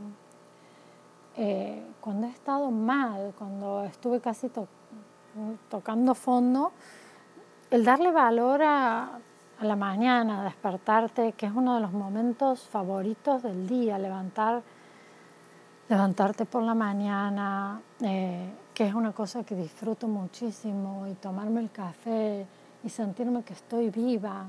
eh, 1.38 1.84
cuando 2.00 2.28
he 2.28 2.30
estado 2.30 2.72
mal, 2.72 3.34
cuando 3.38 3.84
estuve 3.84 4.20
casi 4.20 4.50
tocando 5.70 6.16
fondo, 6.16 6.72
el 7.70 7.86
darle 7.86 8.12
valor 8.12 8.62
a, 8.64 9.20
a 9.60 9.66
la 9.66 9.76
mañana, 9.76 10.44
despertarte, 10.44 11.34
que 11.34 11.46
es 11.46 11.54
uno 11.54 11.76
de 11.76 11.82
los 11.82 11.94
momentos 11.94 12.68
favoritos 12.68 13.44
del 13.44 13.68
día, 13.68 14.00
levantar, 14.00 14.64
levantarte 15.88 16.46
por 16.46 16.64
la 16.64 16.74
mañana, 16.74 17.80
eh, 18.02 18.50
que 18.74 18.88
es 18.88 18.94
una 18.94 19.12
cosa 19.12 19.44
que 19.44 19.56
disfruto 19.56 20.08
muchísimo, 20.08 21.06
y 21.08 21.14
tomarme 21.14 21.62
el 21.62 21.70
café 21.70 22.48
y 22.84 22.90
sentirme 22.90 23.44
que 23.44 23.54
estoy 23.54 23.92
viva 23.92 24.48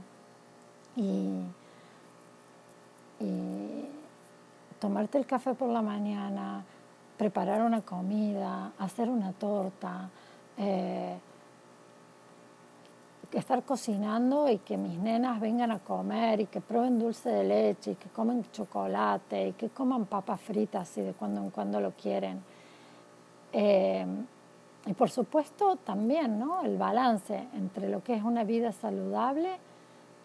y, 0.96 1.28
y 3.20 3.84
tomarte 4.78 5.18
el 5.18 5.26
café 5.26 5.54
por 5.54 5.68
la 5.68 5.82
mañana, 5.82 6.64
preparar 7.16 7.62
una 7.62 7.82
comida, 7.82 8.72
hacer 8.78 9.08
una 9.08 9.32
torta. 9.32 10.08
Eh, 10.58 11.16
estar 13.38 13.62
cocinando 13.62 14.48
y 14.50 14.58
que 14.58 14.76
mis 14.76 14.98
nenas 14.98 15.40
vengan 15.40 15.70
a 15.70 15.78
comer 15.78 16.40
y 16.40 16.46
que 16.46 16.60
prueben 16.60 16.98
dulce 16.98 17.30
de 17.30 17.44
leche 17.44 17.92
y 17.92 17.94
que 17.94 18.08
comen 18.10 18.44
chocolate 18.52 19.48
y 19.48 19.52
que 19.52 19.70
coman 19.70 20.06
papas 20.06 20.40
fritas 20.40 20.96
y 20.98 21.02
de 21.02 21.12
cuando 21.14 21.40
en 21.40 21.50
cuando 21.50 21.80
lo 21.80 21.92
quieren. 21.92 22.42
Eh, 23.52 24.06
y 24.86 24.92
por 24.94 25.10
supuesto 25.10 25.76
también 25.76 26.38
¿no? 26.38 26.62
el 26.62 26.76
balance 26.76 27.46
entre 27.54 27.88
lo 27.88 28.02
que 28.02 28.14
es 28.14 28.22
una 28.22 28.44
vida 28.44 28.72
saludable 28.72 29.56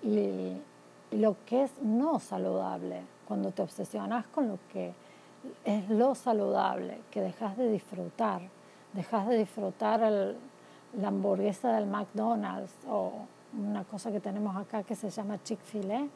lo 0.03 1.35
que 1.45 1.63
es 1.63 1.71
no 1.81 2.19
saludable. 2.19 3.01
Cuando 3.27 3.51
te 3.51 3.61
obsesionas 3.61 4.25
con 4.27 4.47
lo 4.47 4.59
que 4.71 4.93
es 5.65 5.89
lo 5.89 6.15
saludable, 6.15 7.01
que 7.11 7.21
dejas 7.21 7.57
de 7.57 7.69
disfrutar, 7.69 8.41
dejas 8.93 9.27
de 9.27 9.37
disfrutar 9.37 9.99
la 10.97 11.07
hamburguesa 11.07 11.73
del 11.73 11.87
McDonald's 11.87 12.73
o 12.87 13.11
una 13.57 13.83
cosa 13.83 14.11
que 14.11 14.19
tenemos 14.19 14.55
acá 14.55 14.83
que 14.83 14.95
se 14.95 15.09
llama 15.09 15.41
Chick-fil-A, 15.43 16.07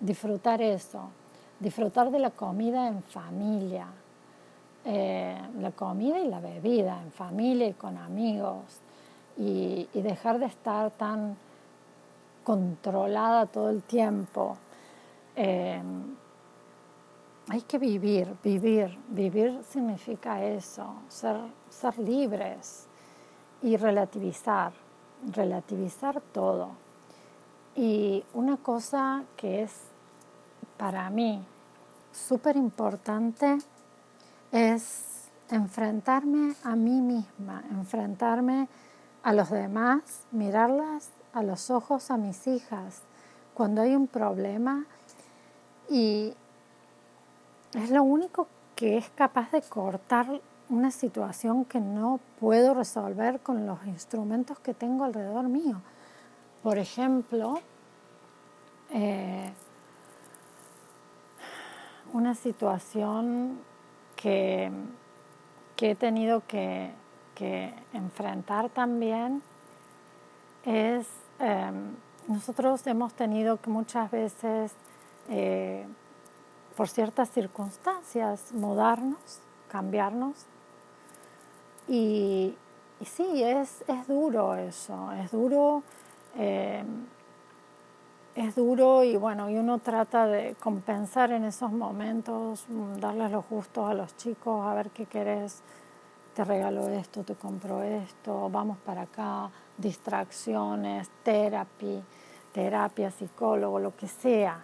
disfrutar 0.00 0.60
eso, 0.62 1.08
disfrutar 1.58 2.10
de 2.10 2.18
la 2.18 2.30
comida 2.30 2.86
en 2.86 3.02
familia, 3.02 3.86
eh, 4.84 5.36
la 5.60 5.72
comida 5.72 6.18
y 6.18 6.28
la 6.28 6.40
bebida 6.40 7.02
en 7.02 7.10
familia 7.12 7.68
y 7.68 7.72
con 7.72 7.96
amigos 7.96 8.80
y, 9.36 9.88
dejar 9.94 10.38
de 10.38 10.46
estar 10.46 10.90
tan 10.92 11.36
controlada 12.46 13.46
todo 13.46 13.70
el 13.70 13.82
tiempo. 13.82 14.56
Eh, 15.34 15.82
hay 17.48 17.62
que 17.62 17.78
vivir, 17.78 18.36
vivir, 18.44 18.96
vivir 19.08 19.64
significa 19.64 20.44
eso, 20.44 20.94
ser, 21.08 21.36
ser 21.68 21.98
libres, 21.98 22.86
y 23.62 23.76
relativizar, 23.76 24.72
relativizar 25.32 26.20
todo. 26.20 26.70
Y 27.74 28.24
una 28.32 28.56
cosa 28.56 29.24
que 29.36 29.62
es 29.62 29.72
para 30.76 31.10
mí 31.10 31.44
súper 32.12 32.56
importante 32.56 33.58
es 34.52 35.28
enfrentarme 35.50 36.54
a 36.62 36.76
mí 36.76 37.00
misma, 37.00 37.64
enfrentarme 37.70 38.68
a 39.24 39.32
los 39.32 39.50
demás, 39.50 40.26
mirarlas 40.30 41.10
a 41.36 41.42
los 41.42 41.70
ojos 41.70 42.10
a 42.10 42.16
mis 42.16 42.46
hijas 42.46 43.02
cuando 43.54 43.82
hay 43.82 43.94
un 43.94 44.06
problema 44.06 44.86
y 45.90 46.32
es 47.74 47.90
lo 47.90 48.02
único 48.02 48.48
que 48.74 48.96
es 48.96 49.10
capaz 49.10 49.50
de 49.52 49.60
cortar 49.62 50.40
una 50.70 50.90
situación 50.90 51.64
que 51.64 51.78
no 51.78 52.20
puedo 52.40 52.74
resolver 52.74 53.40
con 53.40 53.66
los 53.66 53.84
instrumentos 53.86 54.58
que 54.58 54.74
tengo 54.74 55.04
alrededor 55.04 55.48
mío. 55.48 55.80
Por 56.62 56.78
ejemplo, 56.78 57.60
eh, 58.90 59.52
una 62.14 62.34
situación 62.34 63.58
que, 64.16 64.72
que 65.76 65.90
he 65.90 65.94
tenido 65.94 66.42
que, 66.46 66.92
enfrentar 67.92 68.70
también 68.70 69.42
es, 70.64 71.06
em, 71.38 71.94
nosotros 72.28 72.86
hemos 72.86 73.12
tenido 73.14 73.60
que 73.60 73.70
muchas 73.70 74.10
veces, 74.10 74.72
eh, 75.28 75.86
por 76.76 76.88
ciertas 76.88 77.30
circunstancias, 77.30 78.52
mudarnos, 78.52 79.40
cambiarnos. 79.68 80.46
Y, 81.88 82.56
sí, 83.04 83.42
es, 83.42 83.84
es, 83.86 84.08
duro 84.08 84.54
eso, 84.56 85.12
es 85.12 85.30
duro, 85.30 85.82
eh, 86.36 86.84
es 88.34 88.54
duro 88.54 89.04
y 89.04 89.16
bueno, 89.16 89.48
y 89.48 89.56
uno 89.56 89.78
trata 89.78 90.26
de 90.26 90.56
compensar 90.60 91.30
en 91.30 91.44
esos 91.44 91.72
momentos, 91.72 92.66
mm, 92.68 92.96
darles 92.98 93.30
los 93.30 93.48
gustos 93.48 93.88
a 93.88 93.94
los 93.94 94.16
chicos, 94.16 94.66
a 94.66 94.74
ver 94.74 94.90
qué 94.90 95.06
querés, 95.06 95.62
te 96.36 96.44
regalo 96.44 96.86
esto, 96.90 97.24
te 97.24 97.34
compro 97.34 97.82
esto, 97.82 98.50
vamos 98.50 98.76
para 98.84 99.02
acá, 99.02 99.48
distracciones, 99.78 101.08
terapia, 101.22 102.02
terapia, 102.52 103.10
psicólogo, 103.10 103.78
lo 103.80 103.96
que 103.96 104.06
sea, 104.06 104.62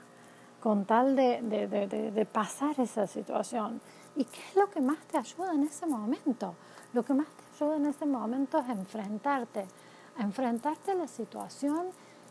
con 0.60 0.84
tal 0.84 1.16
de, 1.16 1.40
de, 1.40 1.66
de, 1.66 2.10
de 2.10 2.26
pasar 2.26 2.78
esa 2.78 3.06
situación. 3.06 3.80
¿Y 4.16 4.24
qué 4.26 4.40
es 4.50 4.54
lo 4.54 4.68
que 4.68 4.82
más 4.82 4.98
te 5.06 5.16
ayuda 5.16 5.54
en 5.54 5.62
ese 5.62 5.86
momento? 5.86 6.54
Lo 6.92 7.02
que 7.02 7.14
más 7.14 7.26
te 7.28 7.64
ayuda 7.64 7.76
en 7.78 7.86
ese 7.86 8.04
momento 8.04 8.58
es 8.58 8.68
enfrentarte, 8.68 9.64
enfrentarte 10.18 10.90
a 10.90 10.94
la 10.94 11.08
situación 11.08 11.86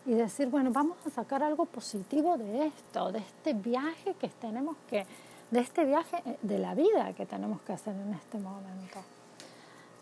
y 0.05 0.13
decir, 0.13 0.49
bueno, 0.49 0.69
vamos 0.71 0.97
a 1.07 1.09
sacar 1.09 1.41
algo 1.41 1.65
positivo 1.65 2.37
de 2.37 2.67
esto, 2.67 3.11
de 3.11 3.19
este 3.19 3.55
viaje 3.55 4.13
que 4.19 4.29
tenemos 4.29 4.77
que, 4.87 5.03
de 5.49 5.59
este 5.59 5.83
viaje 5.83 6.21
eh, 6.27 6.37
de 6.43 6.59
la 6.59 6.75
vida 6.75 7.11
que 7.13 7.25
tenemos 7.25 7.59
que 7.61 7.73
hacer 7.73 7.95
en 7.95 8.13
este 8.13 8.37
momento. 8.37 8.99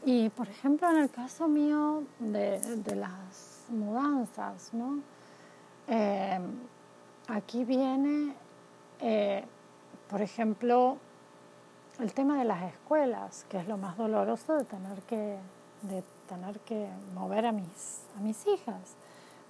Y 0.05 0.29
por 0.29 0.47
ejemplo, 0.47 0.89
en 0.89 0.97
el 0.97 1.09
caso 1.09 1.47
mío 1.47 2.03
de, 2.19 2.62
las 2.95 3.65
mudanzas, 3.69 4.73
¿no? 4.73 5.01
Eh, 5.88 6.39
aquí 7.27 7.65
viene, 7.65 8.33
eh, 9.01 9.43
por 10.09 10.21
ejemplo, 10.21 10.97
el 11.99 12.13
tema 12.13 12.38
de 12.38 12.45
las 12.45 12.63
escuelas, 12.63 13.45
que 13.49 13.57
es 13.57 13.67
lo 13.67 13.77
más 13.77 13.97
doloroso 13.97 14.55
de 14.55 14.63
tener 14.63 15.01
que, 15.01 15.38
de 15.81 16.03
tener 16.27 16.59
que 16.62 16.88
mover 17.13 17.45
a 17.45 17.51
mis, 17.51 18.03
a 18.17 18.21
mis 18.21 18.47
hijas, 18.47 18.95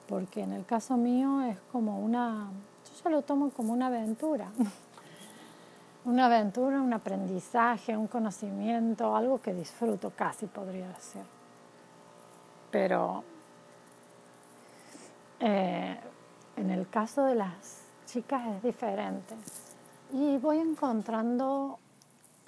porque 0.07 0.41
en 0.41 0.53
el 0.53 0.65
caso 0.65 0.97
mío 0.97 1.41
es 1.43 1.59
como 1.71 1.99
una, 1.99 2.49
yo 2.85 3.03
ya 3.03 3.09
lo 3.11 3.21
tomo 3.21 3.51
como 3.51 3.73
una 3.73 3.87
aventura, 3.87 4.51
una 6.09 6.25
aventura, 6.25 6.81
un 6.81 6.93
aprendizaje, 6.93 7.95
un 7.95 8.07
conocimiento, 8.07 9.15
algo 9.15 9.41
que 9.41 9.53
disfruto 9.53 10.11
casi 10.11 10.45
podría 10.47 10.87
decir. 10.87 11.23
Pero 12.71 13.23
eh, 15.39 15.99
en 16.55 16.69
el 16.69 16.89
caso 16.89 17.23
de 17.23 17.35
las 17.35 17.83
chicas 18.05 18.45
es 18.47 18.63
diferente 18.63 19.35
y 20.11 20.37
voy 20.37 20.57
encontrando 20.57 21.79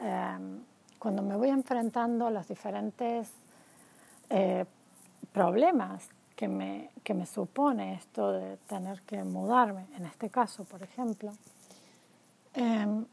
Em, 0.01 0.63
cuando 0.97 1.21
me 1.21 1.35
voy 1.35 1.49
enfrentando 1.49 2.25
a 2.27 2.31
los 2.31 2.47
diferentes 2.47 3.31
eh, 4.29 4.65
problemas 5.31 6.09
que 6.35 6.47
me, 6.47 6.89
que 7.03 7.13
me 7.13 7.27
supone 7.27 7.93
esto 7.93 8.31
de 8.31 8.57
tener 8.57 9.01
que 9.01 9.23
mudarme, 9.23 9.85
en 9.95 10.05
este 10.05 10.29
caso, 10.29 10.63
por 10.63 10.81
ejemplo, 10.81 11.31
em, 12.55 13.05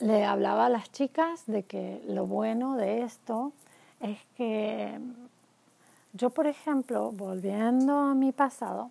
le 0.00 0.24
hablaba 0.24 0.66
a 0.66 0.68
las 0.68 0.90
chicas 0.92 1.44
de 1.46 1.62
que 1.62 2.02
lo 2.06 2.26
bueno 2.26 2.76
de 2.76 3.02
esto 3.02 3.52
es 4.00 4.18
que 4.36 4.98
yo, 6.12 6.30
por 6.30 6.46
ejemplo, 6.46 7.10
volviendo 7.12 7.98
a 7.98 8.14
mi 8.14 8.32
pasado, 8.32 8.90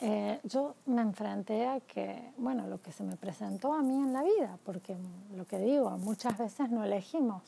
eh, 0.00 0.40
yo 0.44 0.74
me 0.86 1.02
enfrenté 1.02 1.66
a 1.66 1.80
que, 1.80 2.32
bueno, 2.36 2.66
lo 2.66 2.80
que 2.80 2.92
se 2.92 3.04
me 3.04 3.16
presentó 3.16 3.72
a 3.72 3.82
mí 3.82 3.94
en 3.94 4.12
la 4.12 4.22
vida, 4.22 4.58
porque 4.64 4.96
lo 5.36 5.46
que 5.46 5.58
digo, 5.58 5.90
muchas 5.98 6.36
veces 6.36 6.70
no 6.70 6.84
elegimos. 6.84 7.42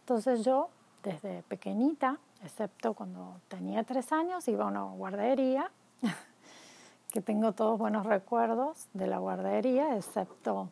Entonces 0.00 0.44
yo, 0.44 0.70
desde 1.02 1.42
pequeñita, 1.42 2.18
excepto 2.42 2.94
cuando 2.94 3.34
tenía 3.48 3.84
tres 3.84 4.12
años, 4.12 4.48
iba 4.48 4.64
a 4.64 4.68
una 4.68 4.84
guardería, 4.84 5.70
que 7.12 7.20
tengo 7.20 7.52
todos 7.52 7.78
buenos 7.78 8.06
recuerdos 8.06 8.86
de 8.94 9.06
la 9.06 9.18
guardería, 9.18 9.96
excepto 9.96 10.70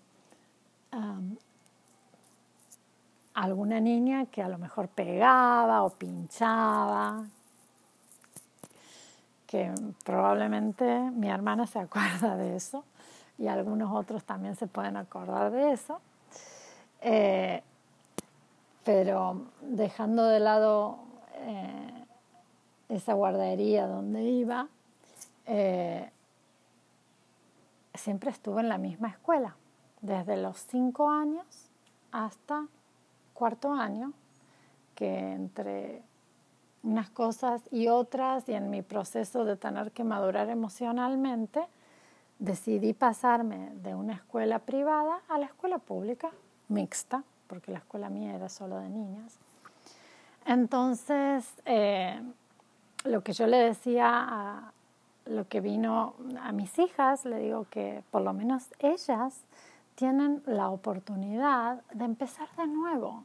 alguna 3.35 3.81
niña 3.81 4.27
que 4.27 4.43
a 4.43 4.49
lo 4.49 4.59
mejor 4.59 4.89
pegaba 4.89 5.83
o 5.85 5.91
pinchaba, 5.91 7.25
que 9.47 9.73
probablemente 10.05 10.85
mi 11.13 11.29
hermana 11.29 11.67
se 11.67 11.79
acuerda 11.81 12.37
de 12.37 12.57
eso 12.57 12.85
y 13.39 13.47
algunos 13.47 13.95
otros 13.95 14.25
también 14.25 14.57
se 14.57 14.67
pueden 14.67 14.97
acordar 14.97 15.51
de 15.51 15.73
eso. 15.73 16.01
Eh, 17.01 17.63
pero 18.85 19.47
dejando 19.61 20.25
de 20.25 20.41
lado 20.41 20.99
eh, 21.35 22.05
esa 22.89 23.13
guardería 23.13 23.87
donde 23.87 24.23
iba, 24.23 24.67
eh, 25.47 26.11
siempre 27.95 28.31
estuve 28.31 28.63
en 28.63 28.69
la 28.69 28.79
misma 28.79 29.09
escuela, 29.09 29.57
desde 30.01 30.37
los 30.37 30.59
cinco 30.59 31.11
años 31.11 31.47
hasta 32.13 32.67
cuarto 33.35 33.73
año, 33.73 34.13
que 34.95 35.33
entre 35.33 36.03
unas 36.83 37.11
cosas 37.11 37.63
y 37.71 37.89
otras 37.89 38.49
y 38.49 38.55
en 38.55 38.71
mi 38.71 38.83
proceso 38.83 39.45
de 39.45 39.57
tener 39.57 39.93
que 39.93 40.05
madurar 40.05 40.49
emocionalmente, 40.49 41.61
decidí 42.39 42.93
pasarme 42.95 43.71
de 43.83 43.95
una 43.95 44.15
escuela 44.15 44.61
privada 44.61 45.21
a 45.29 45.39
la 45.39 45.47
escuela 45.47 45.79
pública 45.79 46.31
mixta, 46.69 47.25
porque 47.47 47.73
la 47.73 47.79
escuela 47.79 48.11
mía 48.11 48.35
era 48.35 48.49
solo 48.49 48.79
de 48.79 48.89
niñas. 48.89 49.39
Entonces, 50.45 51.47
eh, 51.65 52.21
lo 53.05 53.23
que 53.23 53.33
yo 53.33 53.47
le 53.47 53.59
decía 53.59 54.09
a 54.09 54.73
lo 55.27 55.47
que 55.47 55.61
vino 55.61 56.15
a 56.41 56.53
mis 56.53 56.79
hijas, 56.79 57.25
le 57.25 57.39
digo 57.39 57.67
que 57.71 58.03
por 58.11 58.23
lo 58.23 58.33
menos 58.33 58.65
ellas 58.79 59.45
tienen 59.99 60.45
la 60.47 60.71
oportunidad 60.71 61.83
de 61.93 62.05
empezar 62.05 62.49
de 62.57 62.69
nuevo. 62.69 63.25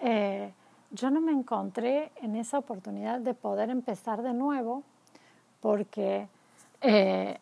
Eh, 0.00 0.50
yo 0.92 1.10
no 1.10 1.20
me 1.20 1.30
encontré 1.30 2.10
en 2.22 2.36
esa 2.36 2.56
oportunidad 2.56 3.20
de 3.20 3.34
poder 3.34 3.68
empezar 3.68 4.22
de 4.22 4.32
nuevo 4.32 4.82
porque, 5.60 6.26
eh, 6.80 7.38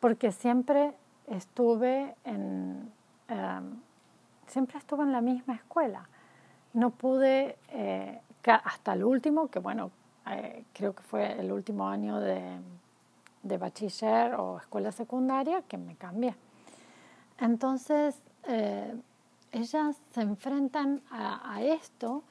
porque 0.00 0.32
siempre 0.32 0.94
estuve 1.26 2.14
en, 2.24 2.90
em, 3.28 3.76
siempre 4.46 4.78
estuve 4.78 5.02
en 5.02 5.12
la 5.12 5.20
misma 5.20 5.54
escuela. 5.54 6.08
No 6.72 6.88
pude, 6.92 7.58
eh, 7.68 8.22
hasta 8.46 8.94
el 8.94 9.04
último, 9.04 9.48
que 9.48 9.58
bueno, 9.58 9.90
creo 10.72 10.94
que 10.94 11.02
fue 11.02 11.38
el 11.38 11.52
último 11.52 11.86
año 11.86 12.18
de, 12.20 12.58
de, 13.42 13.58
bachiller 13.58 14.34
o 14.36 14.56
escuela 14.56 14.92
secundaria, 14.92 15.60
que 15.68 15.76
me 15.76 15.94
cambié. 15.96 16.34
Entonces, 17.38 18.16
ellas 19.52 19.96
se 20.12 20.20
enfrentan 20.20 21.00
a 21.10 21.62
esto 21.62 22.22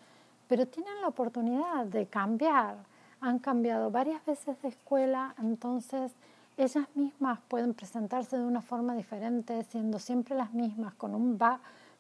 pero 0.48 0.68
tienen 0.68 1.02
la 1.02 1.08
oportunidad 1.08 1.86
de 1.86 2.06
cambiar. 2.06 2.76
Han 3.22 3.40
cambiado 3.40 3.90
varias 3.90 4.24
veces 4.24 4.62
de 4.62 4.70
escuela, 4.70 5.34
entonces 5.40 6.12
ellas 6.58 6.86
mismas 6.94 7.40
pueden 7.48 7.74
presentarse 7.74 8.38
de 8.38 8.44
una 8.44 8.62
forma 8.62 8.94
diferente, 8.96 9.64
siendo 9.64 9.98
siempre 9.98 10.36
las 10.36 10.54
mismas, 10.54 10.94
con 10.94 11.16
un, 11.16 11.40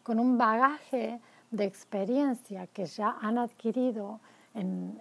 con 0.03 0.19
un 0.19 0.37
bagaje 0.37 1.19
de 1.49 1.65
experiencia 1.65 2.67
que 2.67 2.85
ya 2.85 3.17
han 3.21 3.39
adquirido 3.39 4.19
en, 4.53 4.99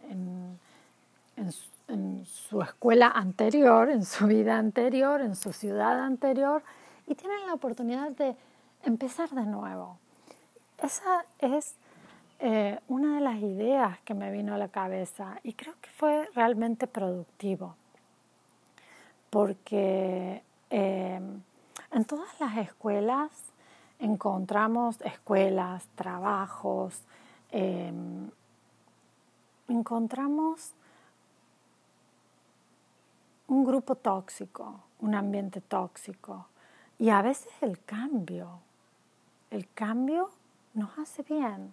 en 1.89 2.25
su 2.25 2.63
escuela 2.63 3.09
anterior, 3.09 3.91
en 3.91 4.07
su 4.07 4.27
vida 4.27 4.57
anterior, 4.57 5.21
en 5.21 5.37
su 5.37 5.53
ciudad 5.53 6.01
anterior, 6.01 6.63
y 7.13 7.15
tienen 7.15 7.47
la 7.47 7.53
oportunidad 7.53 8.11
de 8.13 8.35
empezar 8.85 9.29
de 9.29 9.45
nuevo. 9.45 9.99
Esa 10.79 11.27
es 11.39 11.77
eh, 12.39 12.81
una 12.89 13.17
de 13.17 13.21
las 13.21 13.37
ideas 13.37 14.01
que 14.01 14.15
me 14.15 14.33
vino 14.33 14.55
a 14.55 14.57
la 14.57 14.69
cabeza 14.69 15.39
y 15.43 15.53
creo 15.53 15.75
que 15.83 15.91
fue 15.91 16.27
realmente 16.35 16.87
productivo, 16.87 17.77
porque 19.29 20.43
em, 20.71 21.43
en 21.91 22.05
todas 22.07 22.41
las 22.41 22.57
escuelas 22.57 23.31
encontramos 23.99 24.99
escuelas, 25.03 25.87
trabajos, 25.95 27.03
em, 27.51 28.31
encontramos 29.69 30.73
un 33.49 33.65
grupo 33.65 33.97
tóxico, 33.97 34.81
un 35.01 35.15
ambiente 35.15 35.61
tóxico 35.61 36.47
y 36.99 37.11
a 37.11 37.23
veces 37.23 37.53
el 37.61 37.83
cambio, 37.85 38.61
el 39.51 39.69
cambio 39.73 40.31
nos 40.75 40.99
hace 40.99 41.23
bien 41.23 41.73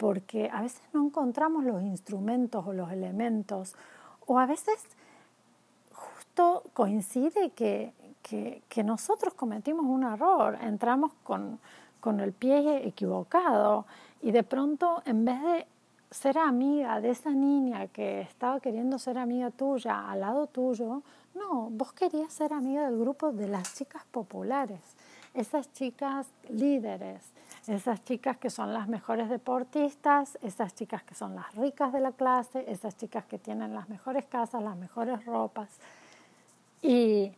porque 0.00 0.48
a 0.50 0.62
veces 0.62 0.80
no 0.94 1.04
encontramos 1.04 1.62
los 1.62 1.82
instrumentos 1.82 2.66
o 2.66 2.72
los 2.72 2.90
elementos, 2.90 3.74
o 4.26 4.38
a 4.38 4.46
veces 4.46 4.82
justo 5.92 6.62
coincide 6.72 7.50
que, 7.50 7.92
nosotros 8.82 9.34
cometimos 9.34 9.84
un 9.84 10.04
error, 10.04 10.56
entramos 10.62 11.12
con, 11.22 11.58
con 12.00 12.20
el 12.20 12.32
pie 12.32 12.86
equivocado 12.88 13.84
y 14.22 14.30
de 14.30 14.42
pronto 14.42 15.02
en 15.04 15.26
vez 15.26 15.42
de 15.42 15.66
ser 16.10 16.38
amiga 16.38 17.02
de 17.02 17.10
esa 17.10 17.30
niña 17.30 17.86
que 17.88 18.22
estaba 18.22 18.58
queriendo 18.58 18.98
ser 18.98 19.18
amiga 19.18 19.50
tuya 19.50 20.10
al 20.10 20.20
lado 20.20 20.46
tuyo, 20.46 21.02
no, 21.34 21.70
vos 21.70 21.92
querías 21.92 22.32
ser 22.32 22.52
amiga 22.52 22.88
del 22.88 22.98
grupo 22.98 23.32
de 23.32 23.48
las 23.48 23.74
chicas 23.74 24.04
populares, 24.10 24.80
esas 25.34 25.72
chicas 25.72 26.26
líderes, 26.48 27.22
esas 27.66 28.02
chicas 28.04 28.36
que 28.36 28.50
son 28.50 28.72
las 28.72 28.88
mejores 28.88 29.28
deportistas, 29.28 30.38
esas 30.42 30.74
chicas 30.74 31.02
que 31.02 31.14
son 31.14 31.36
las 31.36 31.54
ricas 31.54 31.92
de 31.92 32.00
la 32.00 32.12
clase, 32.12 32.64
esas 32.68 32.96
chicas 32.96 33.24
que 33.26 33.38
tienen 33.38 33.74
las 33.74 33.88
mejores 33.88 34.24
casas, 34.26 34.62
las 34.62 34.76
mejores 34.76 35.24
ropas. 35.26 35.68
Y 36.82 37.32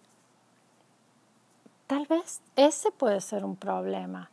tal 1.87 2.07
vez 2.07 2.40
ese 2.57 2.90
puede 2.92 3.20
ser 3.20 3.44
un 3.44 3.57
problema, 3.57 4.31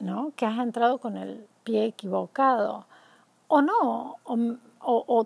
¿no? 0.00 0.32
Que 0.36 0.44
has 0.44 0.58
entrado 0.58 0.98
con 0.98 1.16
el 1.16 1.46
pie 1.62 1.86
equivocado. 1.86 2.86
O 3.48 3.62
no, 3.62 4.16
o, 4.24 4.36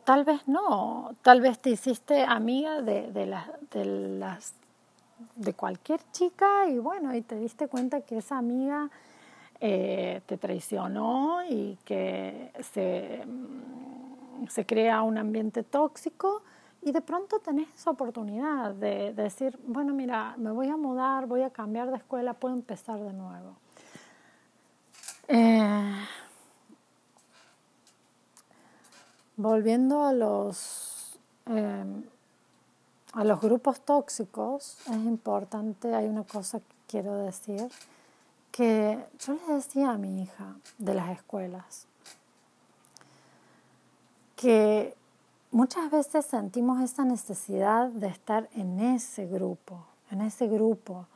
tal 0.05 0.25
vez 0.25 0.47
no, 0.47 1.15
tal 1.23 1.41
vez 1.41 1.59
te 1.59 1.71
hiciste 1.71 2.23
amiga 2.23 2.83
de, 2.83 3.11
de, 3.13 3.37
de 3.71 3.85
las 3.85 4.55
de 5.37 5.53
cualquier 5.55 6.01
chica 6.13 6.69
y 6.69 6.79
bueno, 6.79 7.15
y 7.15 7.23
te 7.23 7.37
diste 7.37 7.69
cuenta 7.69 8.01
que 8.03 8.19
esa 8.19 8.39
amiga 8.39 8.89
eh, 9.61 10.21
te 10.27 10.37
traicionó 10.37 11.45
y 11.49 11.77
que 11.85 12.53
se, 12.73 13.25
mm, 13.27 14.47
se 14.49 14.65
crea 14.65 15.03
un 15.03 15.19
ambiente 15.19 15.63
tóxico 15.65 16.43
y 16.83 16.93
de 16.93 17.01
pronto 17.01 17.41
tenés 17.41 17.69
esa 17.75 17.91
oportunidad 17.91 18.73
de, 18.75 19.13
decir, 19.13 19.59
bueno, 19.67 19.93
mira, 19.93 20.35
me 20.37 20.53
voy 20.53 20.69
a 20.69 20.77
mudar, 20.77 21.27
voy 21.27 21.43
a 21.43 21.51
cambiar 21.51 21.91
de 21.91 21.97
escuela, 21.97 22.35
puedo 22.35 22.55
empezar 22.55 23.01
de 23.01 23.13
nuevo. 23.13 23.57
Eh, 25.27 25.93
volviendo 29.39 30.05
a 30.05 30.13
los, 30.13 31.19
eh, 31.47 31.85
a 33.13 33.25
los 33.25 33.41
grupos 33.41 33.81
tóxicos, 33.81 34.77
es 34.87 34.97
importante, 34.97 35.95
hay 35.95 36.07
una 36.07 36.25
cosa 36.25 36.59
que 36.59 36.75
quiero 36.89 37.17
decir, 37.17 37.71
que 38.51 38.99
yo 39.21 39.35
le 39.35 39.55
decía 39.55 39.93
a 39.93 39.97
mi 39.97 40.23
hija 40.23 40.57
de 40.79 40.95
las 40.95 41.11
escuelas 41.11 41.87
que 44.35 44.95
muchas 45.51 45.91
veces 45.91 46.27
sentimos 46.27 46.81
esa 46.81 47.05
necesidad 47.05 47.89
de 47.89 48.09
estar 48.09 48.49
en 48.55 48.79
ese 48.81 49.27
grupo, 49.27 49.85
en 50.11 50.21
ese 50.21 50.47
grupo, 50.49 51.07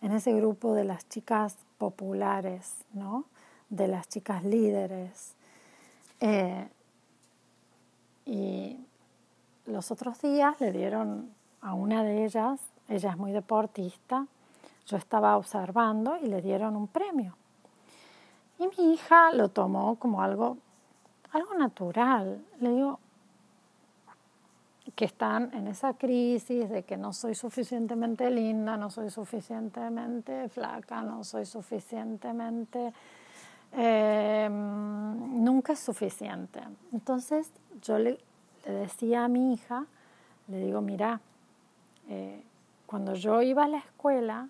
en 0.00 0.12
ese 0.12 0.32
grupo 0.32 0.74
de 0.74 0.84
las 0.84 1.08
chicas 1.08 1.56
populares, 1.76 2.74
¿no? 2.92 3.24
de 3.68 3.88
las 3.88 4.08
chicas 4.08 4.44
líderes. 4.44 5.34
Eh, 6.20 6.68
y 8.28 8.76
los 9.64 9.90
otros 9.90 10.20
días 10.20 10.60
le 10.60 10.70
dieron 10.70 11.30
a 11.62 11.72
una 11.72 12.04
de 12.04 12.26
ellas, 12.26 12.60
ella 12.86 13.10
es 13.10 13.16
muy 13.16 13.32
deportista, 13.32 14.26
yo 14.86 14.98
estaba 14.98 15.36
observando 15.38 16.18
y 16.18 16.26
le 16.26 16.42
dieron 16.42 16.76
un 16.76 16.88
premio. 16.88 17.34
Y 18.58 18.66
mi 18.66 18.92
hija 18.92 19.32
lo 19.32 19.48
tomó 19.48 19.96
como 19.96 20.22
algo, 20.22 20.58
algo 21.32 21.54
natural. 21.54 22.44
Le 22.60 22.70
digo 22.70 23.00
que 24.94 25.06
están 25.06 25.54
en 25.54 25.66
esa 25.66 25.94
crisis 25.94 26.68
de 26.68 26.82
que 26.82 26.98
no 26.98 27.14
soy 27.14 27.34
suficientemente 27.34 28.30
linda, 28.30 28.76
no 28.76 28.90
soy 28.90 29.08
suficientemente 29.08 30.50
flaca, 30.50 31.00
no 31.00 31.24
soy 31.24 31.46
suficientemente... 31.46 32.92
Eh, 33.72 34.48
nunca 34.50 35.72
es 35.72 35.78
suficiente. 35.78 36.60
Entonces 36.92 37.52
yo 37.82 37.98
le, 37.98 38.18
decía 38.64 39.24
a 39.24 39.28
mi 39.28 39.54
hija, 39.54 39.86
le 40.48 40.58
digo, 40.58 40.80
mira, 40.80 41.20
eh, 42.08 42.42
cuando 42.86 43.14
yo 43.14 43.42
iba 43.42 43.64
a 43.64 43.68
la 43.68 43.78
escuela, 43.78 44.48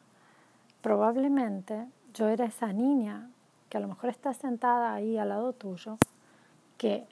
probablemente 0.80 1.86
yo 2.14 2.28
era 2.28 2.46
esa 2.46 2.72
niña 2.72 3.30
que 3.68 3.76
a 3.76 3.80
lo 3.80 3.88
mejor 3.88 4.10
está 4.10 4.32
sentada 4.32 4.94
ahí 4.94 5.18
al 5.18 5.28
lado 5.28 5.52
tuyo, 5.52 5.98
que, 6.78 7.06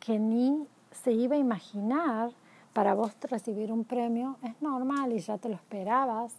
que 0.00 0.18
ni 0.18 0.66
se 0.90 1.12
iba 1.12 1.36
a 1.36 1.38
imaginar 1.38 2.30
para 2.72 2.94
vos 2.94 3.12
recibir 3.22 3.72
un 3.72 3.84
premio 3.84 4.36
es 4.42 4.60
normal 4.62 5.12
y 5.12 5.18
ya 5.18 5.38
te 5.38 5.48
lo 5.48 5.54
esperabas, 5.54 6.32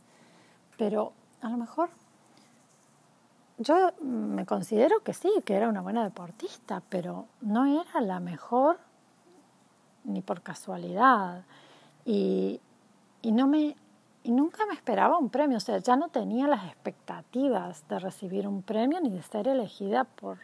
pero 0.78 1.14
a 1.42 1.50
lo 1.50 1.58
mejor 1.58 1.90
yo 3.60 3.92
me 4.02 4.46
considero 4.46 5.04
que 5.04 5.14
sí, 5.14 5.30
que 5.46 5.54
era 5.54 5.68
una 5.68 5.82
buena 5.82 6.04
deportista, 6.04 6.82
pero 6.90 7.28
no 7.42 7.66
era 7.66 8.00
la 8.00 8.22
mejor 8.22 8.80
ni 10.06 10.22
por 10.22 10.42
casualidad. 10.42 11.44
Y, 12.06 12.62
y, 13.22 13.34
no 13.34 13.48
me, 13.48 13.76
y 14.24 14.32
nunca 14.32 14.66
me 14.66 14.74
esperaba 14.74 15.18
un 15.18 15.30
premio, 15.30 15.58
o 15.58 15.60
sea, 15.60 15.78
ya 15.80 15.98
no 15.98 16.08
tenía 16.08 16.48
las 16.48 16.64
expectativas 16.66 17.86
de 17.90 18.00
recibir 18.00 18.48
un 18.48 18.64
premio 18.64 19.02
ni 19.02 19.10
de 19.10 19.22
ser 19.22 19.50
elegida 19.50 20.06
por, 20.06 20.38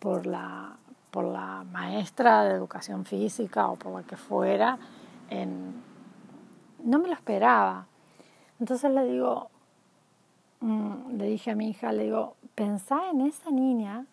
por, 0.00 0.26
la, 0.26 0.78
por 1.10 1.26
la 1.26 1.62
maestra 1.70 2.44
de 2.44 2.54
educación 2.54 3.04
física 3.04 3.68
o 3.68 3.76
por 3.76 3.92
la 3.92 4.02
que 4.02 4.16
fuera. 4.16 4.78
En, 5.28 5.74
no 6.82 6.98
me 6.98 7.08
lo 7.08 7.14
esperaba. 7.14 7.86
Entonces 8.58 8.90
le 8.90 9.04
digo, 9.04 9.50
le 10.60 11.24
dije 11.26 11.50
a 11.50 11.54
mi 11.54 11.70
hija, 11.70 11.92
le 11.92 12.04
digo, 12.04 12.36
pensá 12.54 13.10
en 13.10 13.20
esa 13.22 13.50
niña 13.50 14.06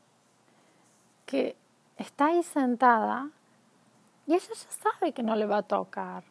que 1.25 1.55
está 1.97 2.27
ahí 2.27 2.43
sentada 2.43 3.29
y 4.27 4.33
ella 4.33 4.47
ya 4.47 4.91
sabe 4.91 5.13
que 5.13 5.23
no 5.23 5.35
le 5.35 5.45
va 5.45 5.57
a 5.57 5.63
tocar. 5.63 6.23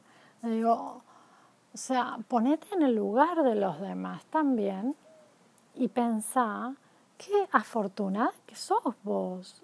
Le 0.43 0.51
digo, 0.51 1.03
o 1.75 1.77
sea, 1.77 2.19
ponete 2.29 2.67
en 2.75 2.83
el 2.83 2.95
lugar 2.95 3.43
de 3.43 3.55
los 3.55 3.81
demás 3.81 4.25
también 4.27 4.95
y 5.75 5.89
pensá 5.89 6.75
qué 7.19 7.49
afortunada 7.53 8.33
que 8.47 8.55
sos 8.55 8.95
vos. 9.03 9.63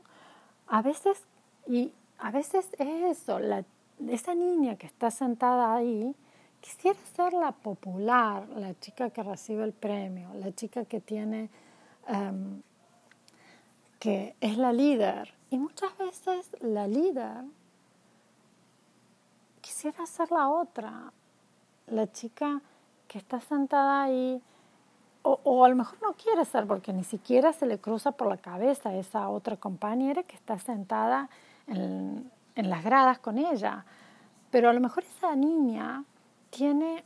A 0.68 0.82
veces, 0.82 1.24
y 1.66 1.92
a 2.18 2.30
veces 2.30 2.68
es 2.78 3.18
eso, 3.18 3.38
la, 3.38 3.64
esa 4.08 4.34
niña 4.34 4.76
que 4.76 4.87
está 4.87 5.11
sentada 5.11 5.74
ahí, 5.74 6.14
Quisiera 6.60 6.98
ser 7.14 7.32
la 7.32 7.52
popular, 7.52 8.48
la 8.48 8.78
chica 8.78 9.10
que 9.10 9.22
recibe 9.22 9.64
el 9.64 9.72
premio, 9.72 10.28
la 10.34 10.52
chica 10.52 10.84
que 10.84 11.00
tiene, 11.00 11.50
em, 12.06 12.62
que 13.98 14.34
es 14.40 14.56
la 14.58 14.72
líder. 14.72 15.34
Y 15.50 15.58
muchas 15.58 15.96
veces 15.98 16.56
la 16.60 16.86
líder 16.86 17.44
quisiera 19.60 20.04
ser 20.06 20.30
la 20.30 20.48
otra, 20.48 21.12
la 21.86 22.10
chica 22.12 22.60
que 23.06 23.18
está 23.18 23.40
sentada 23.40 24.02
ahí, 24.02 24.42
o, 25.22 25.40
o, 25.44 25.64
a 25.64 25.68
lo 25.68 25.76
mejor 25.76 26.00
no 26.02 26.12
quiere 26.14 26.44
ser 26.44 26.66
porque 26.66 26.92
ni 26.92 27.04
siquiera 27.04 27.52
se 27.52 27.66
le 27.66 27.78
cruza 27.78 28.12
por 28.12 28.28
la 28.28 28.36
cabeza 28.36 28.94
esa 28.94 29.28
otra 29.28 29.56
compañera 29.56 30.22
que 30.22 30.36
está 30.36 30.58
sentada 30.58 31.28
en, 31.66 32.30
en 32.54 32.70
las 32.70 32.84
gradas 32.84 33.18
con 33.18 33.38
ella. 33.38 33.84
Pero 34.50 34.68
a 34.68 34.72
lo 34.72 34.80
mejor 34.80 35.04
esa 35.04 35.34
niña 35.36 36.04
tiene 36.50 37.04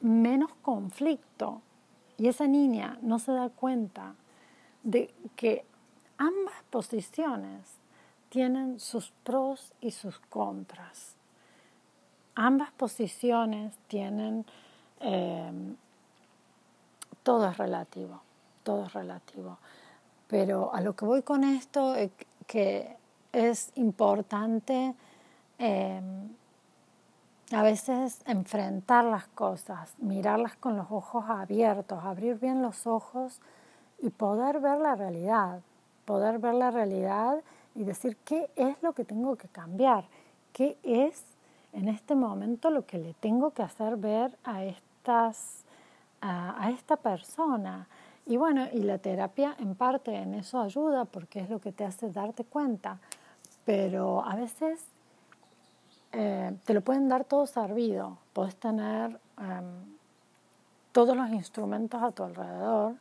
menos 0.00 0.50
conflicto 0.62 1.62
y 2.16 2.28
esa 2.28 2.46
niña 2.46 2.98
no 3.02 3.18
se 3.18 3.32
da 3.32 3.48
cuenta 3.48 4.14
de 4.82 5.12
que 5.36 5.64
ambas 6.18 6.54
posiciones 6.70 7.78
tienen 8.28 8.80
sus 8.80 9.12
pros 9.22 9.72
y 9.80 9.90
sus 9.92 10.18
contras. 10.18 11.16
Ambas 12.34 12.70
posiciones 12.72 13.74
tienen, 13.86 14.44
em, 15.00 15.76
todo 17.22 17.48
es 17.48 17.56
relativo, 17.56 18.20
todo 18.62 18.86
es 18.86 18.92
relativo. 18.92 19.58
Pero 20.26 20.74
a 20.74 20.80
lo 20.80 20.96
que 20.96 21.04
voy 21.04 21.22
con 21.22 21.44
esto 21.44 21.94
es 21.94 22.10
que 22.46 22.96
es 23.32 23.70
importante 23.76 24.94
em, 25.58 26.30
a 27.54 27.62
veces 27.62 28.20
enfrentar 28.26 29.04
las 29.04 29.26
cosas, 29.28 29.94
mirarlas 29.98 30.56
con 30.56 30.76
los 30.76 30.90
ojos 30.90 31.24
abiertos, 31.28 32.02
abrir 32.04 32.38
bien 32.38 32.62
los 32.62 32.86
ojos 32.86 33.40
y 34.00 34.10
poder 34.10 34.60
ver 34.60 34.78
la 34.78 34.96
realidad, 34.96 35.60
poder 36.04 36.38
ver 36.38 36.54
la 36.54 36.70
realidad 36.70 37.42
y 37.74 37.84
decir 37.84 38.16
qué 38.24 38.50
es 38.56 38.76
lo 38.82 38.92
que 38.92 39.04
tengo 39.04 39.36
que 39.36 39.48
cambiar, 39.48 40.04
qué 40.52 40.76
es 40.82 41.24
en 41.72 41.88
este 41.88 42.14
momento 42.14 42.70
lo 42.70 42.86
que 42.86 42.98
le 42.98 43.14
tengo 43.14 43.50
que 43.50 43.62
hacer 43.62 43.96
ver 43.96 44.36
a, 44.44 44.64
estas, 44.64 45.64
a, 46.20 46.70
esta 46.70 46.96
persona. 46.96 47.88
Y 48.26 48.36
bueno, 48.36 48.66
y 48.72 48.80
la 48.80 48.98
terapia 48.98 49.54
en 49.58 49.74
parte 49.74 50.14
en 50.14 50.34
eso 50.34 50.60
ayuda 50.60 51.04
porque 51.04 51.40
es 51.40 51.50
lo 51.50 51.60
que 51.60 51.72
te 51.72 51.84
hace 51.84 52.10
darte 52.10 52.44
cuenta, 52.44 52.98
pero 53.64 54.24
a 54.24 54.34
veces 54.36 54.86
eh, 56.16 56.56
te 56.64 56.74
lo 56.74 56.80
pueden 56.80 57.08
dar 57.08 57.24
todo 57.24 57.44
servido. 57.44 58.18
Puedes 58.32 58.54
tener 58.54 59.18
em, 59.38 59.96
todos 60.92 61.16
los 61.16 61.28
instrumentos 61.30 62.00
a 62.02 62.12
tu 62.12 62.22
alrededor, 62.22 62.94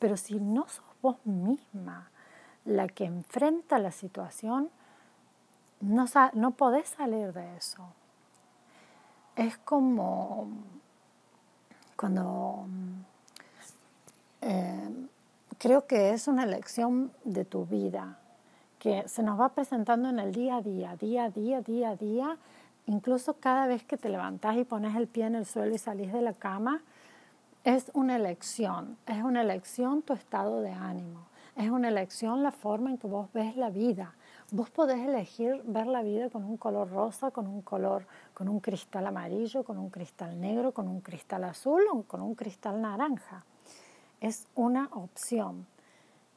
pero 0.00 0.16
si 0.16 0.40
no 0.40 0.66
sos 0.68 0.84
vos 1.00 1.16
misma 1.24 2.10
la 2.64 2.88
que 2.88 3.04
enfrenta 3.04 3.78
la 3.78 3.92
situación, 3.92 4.68
no, 5.80 6.06
no 6.32 6.50
podés 6.52 6.88
salir 6.88 7.32
de 7.32 7.56
eso. 7.56 7.86
Es 9.36 9.56
como 9.58 10.48
cuando 11.96 12.66
em, 14.40 15.08
creo 15.58 15.86
que 15.86 16.10
es 16.10 16.26
una 16.26 16.42
elección 16.42 17.12
de 17.22 17.44
tu 17.44 17.64
vida 17.64 18.18
que 18.78 19.06
se 19.08 19.22
nos 19.22 19.40
va 19.40 19.50
presentando 19.50 20.08
en 20.08 20.18
el 20.18 20.32
día 20.32 20.56
a 20.56 20.62
día, 20.62 20.96
día 20.96 21.24
a 21.24 21.30
día, 21.30 21.60
día 21.60 21.90
a 21.90 21.96
día, 21.96 22.36
incluso 22.86 23.34
cada 23.34 23.66
vez 23.66 23.84
que 23.84 23.96
te 23.96 24.08
levantás 24.08 24.56
y 24.56 24.64
pones 24.64 24.94
el 24.96 25.08
pie 25.08 25.26
en 25.26 25.34
el 25.34 25.46
suelo 25.46 25.74
y 25.74 25.78
salís 25.78 26.12
de 26.12 26.22
la 26.22 26.32
cama, 26.32 26.82
es 27.64 27.90
una 27.94 28.16
elección, 28.16 28.96
es 29.06 29.22
una 29.22 29.42
elección 29.42 30.02
tu 30.02 30.12
estado 30.12 30.60
de 30.60 30.70
ánimo, 30.70 31.26
es 31.56 31.70
una 31.70 31.88
elección 31.88 32.42
la 32.42 32.52
forma 32.52 32.90
en 32.90 32.98
que 32.98 33.06
vos 33.06 33.28
ves 33.32 33.56
la 33.56 33.70
vida. 33.70 34.14
Vos 34.52 34.70
podés 34.70 34.98
elegir 34.98 35.60
ver 35.64 35.88
la 35.88 36.02
vida 36.02 36.30
con 36.30 36.44
un 36.44 36.56
color 36.56 36.88
rosa, 36.88 37.32
con 37.32 37.48
un 37.48 37.62
color, 37.62 38.06
con 38.32 38.48
un 38.48 38.60
cristal 38.60 39.04
amarillo, 39.06 39.64
con 39.64 39.78
un 39.78 39.90
cristal 39.90 40.40
negro, 40.40 40.70
con 40.70 40.86
un 40.86 41.00
cristal 41.00 41.42
azul 41.42 41.82
o 41.92 42.02
con 42.02 42.20
un 42.20 42.36
cristal 42.36 42.80
naranja. 42.80 43.44
Es 44.20 44.46
una 44.54 44.88
opción. 44.92 45.66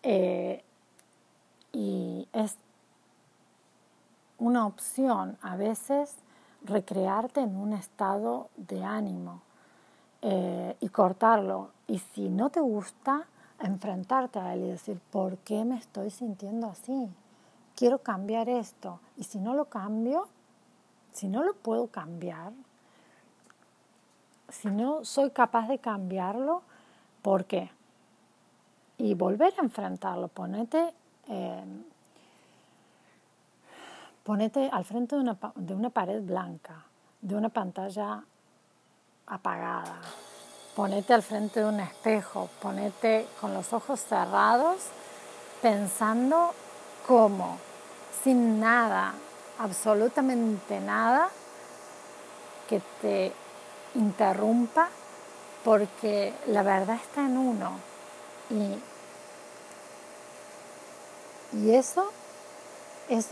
Eh, 0.02 0.64
y 1.72 2.28
es 2.34 2.58
una 4.38 4.66
opción 4.66 5.38
a 5.42 5.56
veces 5.56 6.16
recrearte 6.64 7.42
en 7.42 7.56
un 7.56 7.74
estado 7.74 8.50
de 8.58 8.84
ánimo 8.84 9.42
eh, 10.22 10.76
y 10.80 10.90
cortarlo. 10.90 11.72
Y 11.88 12.00
si 12.00 12.30
no 12.30 12.50
te 12.50 12.60
gusta, 12.60 13.26
enfrentarte 13.60 14.40
a 14.40 14.54
él 14.54 14.64
y 14.64 14.68
decir, 14.70 15.00
¿por 15.12 15.38
qué 15.40 15.66
me 15.66 15.78
estoy 15.78 16.10
sintiendo 16.10 16.68
así? 16.68 17.10
Quiero 17.76 18.00
cambiar 18.00 18.50
esto. 18.50 19.00
Y 19.18 19.24
si 19.24 19.40
no 19.40 19.54
lo 19.54 19.66
cambio, 19.66 20.28
si 21.14 21.28
no 21.28 21.44
lo 21.44 21.54
puedo 21.54 21.88
cambiar, 21.88 22.54
si 24.50 24.70
no 24.70 25.06
soy 25.06 25.32
capaz 25.32 25.68
de 25.68 25.80
cambiarlo, 25.80 26.64
¿por 27.22 27.46
qué? 27.46 27.72
Y 28.98 29.14
volver 29.14 29.54
a 29.58 29.64
enfrentarlo, 29.64 30.28
ponete 30.28 30.94
eh, 31.30 31.64
ponete 34.24 34.70
al 34.72 34.84
frente 34.84 35.16
de 35.16 35.22
una, 35.22 35.38
de 35.56 35.74
una 35.74 35.90
pared 35.90 36.22
blanca, 36.22 36.86
de 37.22 37.36
una 37.36 37.50
pantalla 37.50 38.24
apagada, 39.28 40.02
ponete 40.76 41.14
al 41.14 41.24
frente 41.24 41.62
de 41.62 41.66
un 41.68 41.80
espejo, 41.80 42.50
ponete 42.62 43.28
con 43.40 43.54
los 43.54 43.74
ojos 43.74 44.00
cerrados, 44.00 44.78
pensando 45.62 46.54
cómo, 47.08 47.58
sin 48.24 48.60
nada, 48.60 49.14
absolutamente 49.60 50.80
nada 50.80 51.30
que 52.68 52.82
te 53.02 53.34
interrumpa, 53.96 54.90
porque 55.64 56.34
la 56.48 56.64
verdad 56.64 56.96
está 56.96 57.22
en 57.22 57.38
uno. 57.38 57.72
Y 58.50 58.76
y 61.54 61.72
eso 61.72 62.12
es 63.08 63.28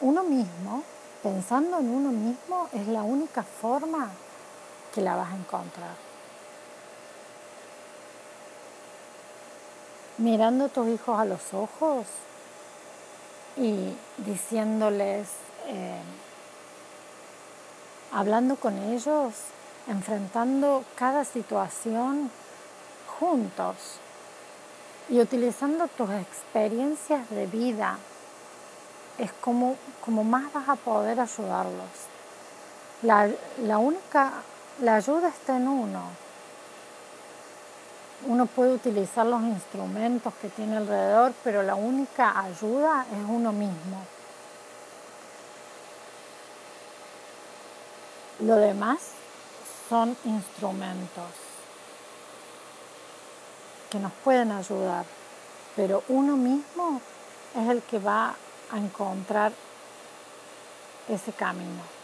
uno 0.00 0.22
mismo, 0.24 0.82
pensando 1.22 1.78
en 1.78 1.88
uno 1.90 2.10
mismo, 2.10 2.68
es 2.72 2.86
la 2.88 3.02
única 3.02 3.42
forma 3.42 4.10
que 4.94 5.02
la 5.02 5.16
vas 5.16 5.32
a 5.32 5.36
encontrar. 5.36 5.94
Mirando 10.16 10.64
a 10.64 10.68
tus 10.68 10.88
hijos 10.88 11.18
a 11.18 11.24
los 11.24 11.52
ojos 11.52 12.06
y 13.56 13.92
diciéndoles, 14.18 15.28
eh, 15.66 16.00
hablando 18.12 18.56
con 18.56 18.76
ellos, 18.92 19.34
enfrentando 19.86 20.84
cada 20.96 21.24
situación 21.24 22.30
juntos 23.18 24.00
y 25.08 25.20
utilizando 25.20 25.88
tus 25.88 26.10
experiencias 26.10 27.28
de 27.30 27.46
vida 27.46 27.98
es 29.16 29.32
como, 29.40 29.76
como 30.04 30.22
más 30.22 30.52
vas 30.52 30.68
a 30.68 30.76
poder 30.76 31.18
ayudarlos. 31.18 31.88
La, 33.02 33.28
la 33.62 33.78
única, 33.78 34.32
la 34.80 34.96
ayuda 34.96 35.28
está 35.28 35.56
en 35.56 35.68
uno. 35.68 36.02
Uno 38.26 38.46
puede 38.46 38.74
utilizar 38.74 39.26
los 39.26 39.42
instrumentos 39.42 40.34
que 40.42 40.48
tiene 40.48 40.76
alrededor, 40.76 41.32
pero 41.42 41.62
la 41.62 41.74
única 41.74 42.38
ayuda 42.38 43.06
es 43.10 43.28
uno 43.28 43.52
mismo. 43.52 44.04
Lo 48.40 48.56
demás 48.56 48.98
son 49.88 50.16
instrumentos 50.24 51.47
que 53.90 53.98
nos 53.98 54.12
pueden 54.24 54.52
ayudar, 54.52 55.04
pero 55.76 56.02
uno 56.08 56.36
mismo 56.36 57.00
es 57.56 57.68
el 57.68 57.82
que 57.82 57.98
va 57.98 58.34
a 58.70 58.78
encontrar 58.78 59.52
ese 61.08 61.32
camino. 61.32 61.97